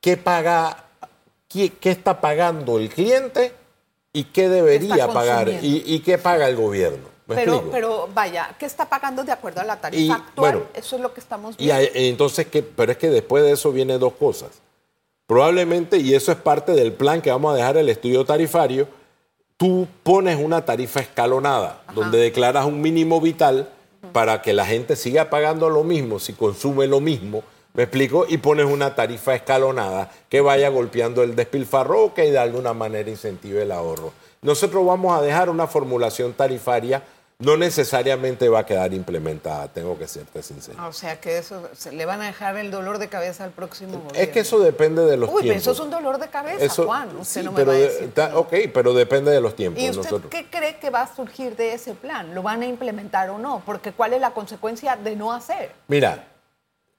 qué 0.00 0.16
paga, 0.16 0.84
qué, 1.48 1.72
está 1.84 2.20
pagando 2.20 2.78
el 2.78 2.88
cliente 2.88 3.54
y 4.12 4.24
qué 4.24 4.48
debería 4.48 5.06
pagar 5.08 5.48
y 5.48 6.00
qué 6.00 6.18
paga 6.18 6.48
el 6.48 6.56
gobierno 6.56 7.11
pero, 7.34 7.64
pero 7.70 8.08
vaya, 8.14 8.54
¿qué 8.58 8.66
está 8.66 8.88
pagando 8.88 9.24
de 9.24 9.32
acuerdo 9.32 9.60
a 9.60 9.64
la 9.64 9.80
tarifa 9.80 10.14
actual? 10.14 10.64
eso 10.74 10.96
es 10.96 11.02
lo 11.02 11.12
que 11.12 11.20
estamos 11.20 11.56
viendo. 11.56 11.82
Y 11.94 12.08
entonces, 12.08 12.46
¿qué? 12.46 12.62
pero 12.62 12.92
es 12.92 12.98
que 12.98 13.08
después 13.08 13.42
de 13.42 13.52
eso 13.52 13.72
viene 13.72 13.98
dos 13.98 14.14
cosas. 14.14 14.50
Probablemente, 15.26 15.98
y 15.98 16.14
eso 16.14 16.32
es 16.32 16.38
parte 16.38 16.72
del 16.72 16.92
plan 16.92 17.22
que 17.22 17.30
vamos 17.30 17.54
a 17.54 17.56
dejar 17.56 17.76
el 17.76 17.88
estudio 17.88 18.24
tarifario, 18.24 18.88
tú 19.56 19.86
pones 20.02 20.38
una 20.38 20.64
tarifa 20.64 21.00
escalonada, 21.00 21.82
donde 21.94 22.18
declaras 22.18 22.66
un 22.66 22.80
mínimo 22.80 23.20
vital 23.20 23.68
para 24.12 24.42
que 24.42 24.52
la 24.52 24.66
gente 24.66 24.96
siga 24.96 25.30
pagando 25.30 25.70
lo 25.70 25.84
mismo 25.84 26.18
si 26.18 26.32
consume 26.32 26.86
lo 26.86 27.00
mismo. 27.00 27.42
¿Me 27.74 27.84
explico? 27.84 28.26
Y 28.28 28.36
pones 28.36 28.66
una 28.66 28.94
tarifa 28.94 29.34
escalonada 29.34 30.10
que 30.28 30.42
vaya 30.42 30.68
golpeando 30.68 31.22
el 31.22 31.34
despilfarro 31.34 32.12
que 32.12 32.30
de 32.30 32.38
alguna 32.38 32.74
manera 32.74 33.08
incentive 33.08 33.62
el 33.62 33.72
ahorro. 33.72 34.12
Nosotros 34.42 34.84
vamos 34.84 35.16
a 35.16 35.22
dejar 35.22 35.48
una 35.48 35.66
formulación 35.66 36.34
tarifaria 36.34 37.02
no 37.42 37.56
necesariamente 37.56 38.48
va 38.48 38.60
a 38.60 38.66
quedar 38.66 38.94
implementada, 38.94 39.66
tengo 39.68 39.98
que 39.98 40.06
serte 40.06 40.42
sincero. 40.42 40.78
O 40.86 40.92
sea 40.92 41.20
que 41.20 41.38
eso 41.38 41.68
le 41.90 42.06
van 42.06 42.22
a 42.22 42.26
dejar 42.26 42.56
el 42.56 42.70
dolor 42.70 42.98
de 42.98 43.08
cabeza 43.08 43.42
al 43.44 43.50
próximo 43.50 43.98
gobierno. 43.98 44.18
Es 44.20 44.28
que 44.28 44.40
eso 44.40 44.60
depende 44.60 45.04
de 45.04 45.16
los 45.16 45.28
Uy, 45.28 45.42
tiempos. 45.42 45.62
Pero 45.62 45.72
eso 45.72 45.72
es 45.72 45.80
un 45.80 45.90
dolor 45.90 46.18
de 46.18 46.28
cabeza, 46.28 46.84
Juan. 46.84 47.16
Usted 47.16 47.42
no 47.42 47.50
me 47.50 47.56
pero 47.56 47.72
va 47.72 47.76
a 47.76 47.80
decir. 47.80 48.12
ok, 48.34 48.54
pero 48.72 48.94
depende 48.94 49.32
de 49.32 49.40
los 49.40 49.56
tiempos. 49.56 49.82
¿Y 49.82 49.90
usted 49.90 50.20
qué 50.30 50.46
cree 50.48 50.76
que 50.78 50.90
va 50.90 51.02
a 51.02 51.14
surgir 51.14 51.56
de 51.56 51.74
ese 51.74 51.94
plan? 51.94 52.32
¿Lo 52.34 52.42
van 52.42 52.62
a 52.62 52.66
implementar 52.66 53.28
o 53.30 53.38
no? 53.38 53.62
Porque 53.66 53.92
¿cuál 53.92 54.12
es 54.12 54.20
la 54.20 54.30
consecuencia 54.30 54.94
de 54.94 55.16
no 55.16 55.32
hacer? 55.32 55.72
Mira, 55.88 56.28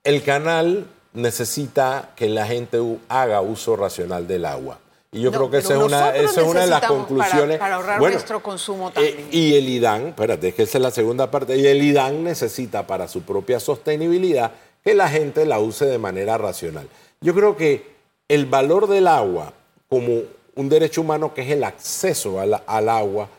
el 0.03 0.23
canal 0.23 0.87
necesita 1.13 2.09
que 2.17 2.27
la 2.27 2.45
gente 2.45 2.79
haga 3.07 3.39
uso 3.39 3.77
racional 3.77 4.27
del 4.27 4.45
agua. 4.45 4.79
Y 5.13 5.21
yo 5.21 5.31
creo 5.31 5.49
que 5.49 5.57
esa 5.57 5.75
es 5.75 5.79
una, 5.79 6.09
esa 6.09 6.41
es 6.41 6.47
una 6.47 6.61
de 6.61 6.67
las 6.67 6.85
conclusiones. 6.85 7.59
Para, 7.59 7.75
ahorrar 7.75 8.01
nuestro 8.01 8.41
consumo 8.41 8.89
eh, 8.89 8.93
también. 8.93 9.27
y 9.31 9.53
el 9.55 9.69
IDAN, 9.69 10.07
espérate, 10.07 10.49
es 10.49 10.55
que 10.55 10.63
esa 10.63 10.79
es 10.79 10.81
la 10.81 10.91
segunda 10.91 11.29
parte. 11.29 11.55
Y 11.55 11.67
el 11.67 11.81
IDAN 11.83 12.23
necesita 12.23 12.87
para 12.87 13.07
su 13.07 13.21
propia 13.21 13.59
sostenibilidad 13.59 14.51
que 14.83 14.95
la 14.95 15.07
gente 15.09 15.45
la 15.45 15.59
use 15.59 15.85
de 15.85 15.99
manera 15.99 16.37
racional. 16.39 16.87
Yo 17.21 17.35
creo 17.35 17.55
que 17.55 17.93
el 18.27 18.47
valor 18.47 18.87
del 18.87 19.07
agua 19.07 19.53
como 19.87 20.23
un 20.55 20.69
derecho 20.69 21.01
humano 21.01 21.33
que 21.33 21.41
es 21.41 21.51
el 21.51 21.63
acceso 21.63 22.39
al, 22.39 22.89
agua 22.89 23.29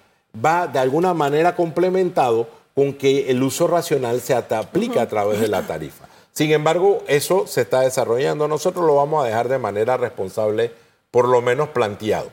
va 0.45 0.67
de 0.69 0.79
alguna 0.79 1.13
manera 1.13 1.57
complementado 1.57 2.47
con 2.75 2.93
que 2.95 3.31
el 3.31 3.43
uso 3.43 3.67
racional 3.67 4.21
se 4.21 4.35
aplica 4.35 5.03
a 5.03 5.09
través 5.09 5.41
de 5.41 5.49
la 5.49 5.67
tarifa. 5.67 6.07
Sin 6.33 6.51
embargo, 6.51 7.03
eso 7.07 7.47
se 7.47 7.61
está 7.61 7.81
desarrollando. 7.81 8.49
Nosotros 8.49 8.85
lo 8.85 8.97
vamos 8.97 9.23
a 9.23 9.29
dejar 9.29 9.49
de 9.49 9.59
manera 9.59 9.97
responsable 9.97 10.73
por 11.15 11.29
lo 11.29 11.41
menos 11.41 11.69
planteado. 11.69 12.29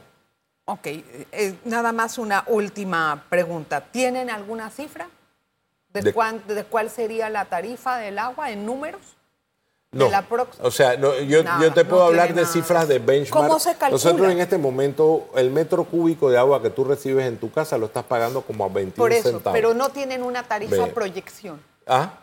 Ok, 0.66 0.88
eh, 0.88 1.54
nada 1.66 1.92
más 1.92 2.18
una 2.18 2.44
última 2.48 3.26
pregunta. 3.30 3.82
¿Tienen 3.92 4.32
alguna 4.32 4.72
cifra 4.72 5.08
de, 5.94 6.02
de, 6.02 6.64
cuál 6.64 6.90
sería 6.90 7.30
la 7.30 7.46
tarifa 7.46 7.98
del 7.98 8.18
agua 8.18 8.50
en 8.50 8.66
números? 8.66 9.02
No, 9.92 10.10
o 10.62 10.72
sea, 10.72 10.96
yo, 10.96 11.74
te 11.74 11.86
puedo 11.86 12.06
hablar 12.06 12.34
de 12.34 12.44
cifras 12.48 12.88
de 12.88 12.98
benchmark. 12.98 13.46
¿Cómo 13.46 13.60
se 13.60 13.72
calcula? 13.72 13.92
Nosotros 13.92 14.32
en 14.32 14.40
este 14.40 14.58
momento, 14.58 15.30
el 15.36 15.52
metro 15.52 15.84
cúbico 15.84 16.32
de 16.32 16.40
agua 16.40 16.60
que 16.60 16.72
tú 16.72 16.84
recibes 16.84 17.28
en 17.28 17.38
tu 17.38 17.52
casa 17.52 17.78
lo 17.78 17.86
estás 17.86 18.06
pagando 18.06 18.42
como 18.42 18.66
a 18.66 18.70
21 18.70 18.96
Por 18.96 19.12
eso, 19.14 19.30
centavos. 19.30 19.56
pero 19.56 19.76
no 19.76 19.90
tienen 19.90 20.24
una 20.24 20.42
tarifa 20.42 20.88
proyección. 20.88 21.62
¿Ah? 21.86 22.21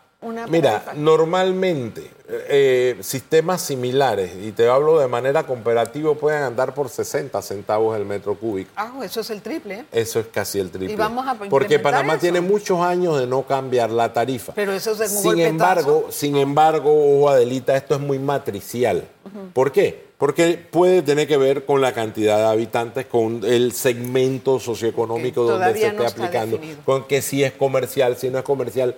Mira, 0.48 0.84
normalmente 0.96 2.10
eh, 2.28 2.96
sistemas 3.02 3.62
similares, 3.62 4.32
y 4.42 4.50
te 4.50 4.68
hablo 4.68 4.98
de 4.98 5.06
manera 5.06 5.44
comparativa, 5.44 6.12
pueden 6.14 6.42
andar 6.42 6.74
por 6.74 6.88
60 6.88 7.40
centavos 7.40 7.96
el 7.96 8.04
metro 8.04 8.34
cúbico. 8.34 8.68
Ah, 8.74 8.92
eso 9.04 9.20
es 9.20 9.30
el 9.30 9.42
triple. 9.42 9.84
Eso 9.92 10.18
es 10.18 10.26
casi 10.26 10.58
el 10.58 10.70
triple. 10.70 10.92
Y 10.92 10.96
vamos 10.96 11.24
a 11.24 11.36
Porque 11.36 11.78
Panamá 11.78 12.18
tiene 12.18 12.40
muchos 12.40 12.80
años 12.80 13.20
de 13.20 13.28
no 13.28 13.42
cambiar 13.42 13.90
la 13.90 14.12
tarifa. 14.12 14.54
Pero 14.54 14.72
eso 14.72 14.90
es 15.00 15.12
un 15.12 15.22
sin 15.22 15.38
embargo, 15.38 16.08
Sin 16.10 16.36
embargo, 16.36 17.28
Adelita, 17.28 17.76
esto 17.76 17.94
es 17.94 18.00
muy 18.00 18.18
matricial. 18.18 19.04
¿Por 19.52 19.70
qué? 19.70 20.08
Porque 20.18 20.56
puede 20.56 21.02
tener 21.02 21.28
que 21.28 21.36
ver 21.36 21.64
con 21.64 21.80
la 21.80 21.92
cantidad 21.92 22.38
de 22.38 22.46
habitantes, 22.46 23.06
con 23.06 23.42
el 23.44 23.70
segmento 23.72 24.58
socioeconómico 24.58 25.44
donde 25.44 25.72
se 25.74 25.86
esté 25.86 26.06
aplicando, 26.06 26.58
con 26.84 27.04
que 27.04 27.22
si 27.22 27.44
es 27.44 27.52
comercial, 27.52 28.16
si 28.16 28.28
no 28.28 28.38
es 28.38 28.44
comercial 28.44 28.96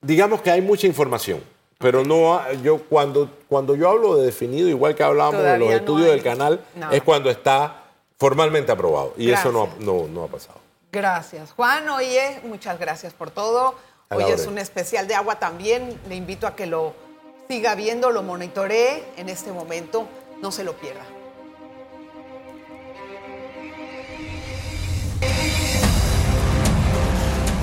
digamos 0.00 0.42
que 0.42 0.50
hay 0.50 0.62
mucha 0.62 0.86
información, 0.86 1.42
pero 1.78 2.04
no 2.04 2.40
yo 2.62 2.78
cuando, 2.78 3.30
cuando 3.48 3.76
yo 3.76 3.90
hablo 3.90 4.16
de 4.16 4.26
definido, 4.26 4.68
igual 4.68 4.94
que 4.94 5.02
hablábamos 5.02 5.42
de 5.42 5.58
los 5.58 5.70
estudios 5.72 6.10
del 6.10 6.22
canal, 6.22 6.60
es 6.90 7.02
cuando 7.02 7.30
está 7.30 7.84
formalmente 8.18 8.72
aprobado 8.72 9.14
y 9.16 9.30
eso 9.30 9.52
no, 9.52 9.68
no, 9.80 10.06
no 10.08 10.24
ha 10.24 10.28
pasado. 10.28 10.60
Gracias. 10.92 11.52
Juan, 11.52 11.88
oye, 11.90 12.40
muchas 12.44 12.78
gracias 12.78 13.12
por 13.12 13.30
todo. 13.30 13.74
A 14.08 14.16
Hoy 14.16 14.24
es 14.30 14.46
un 14.46 14.56
especial 14.56 15.06
de 15.08 15.14
agua 15.14 15.38
también. 15.38 16.00
Le 16.08 16.14
invito 16.14 16.46
a 16.46 16.54
que 16.54 16.66
lo 16.66 16.94
siga 17.48 17.74
viendo, 17.74 18.10
lo 18.10 18.22
monitoree 18.22 19.04
en 19.16 19.28
este 19.28 19.52
momento. 19.52 20.08
No 20.40 20.52
se 20.52 20.64
lo 20.64 20.74
pierda. 20.74 21.02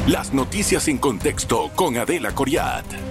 Las 0.08 0.34
noticias 0.34 0.90
en 0.90 0.98
contexto 0.98 1.72
con 1.76 1.96
Adela 1.96 2.36
Coriat. 2.36 3.04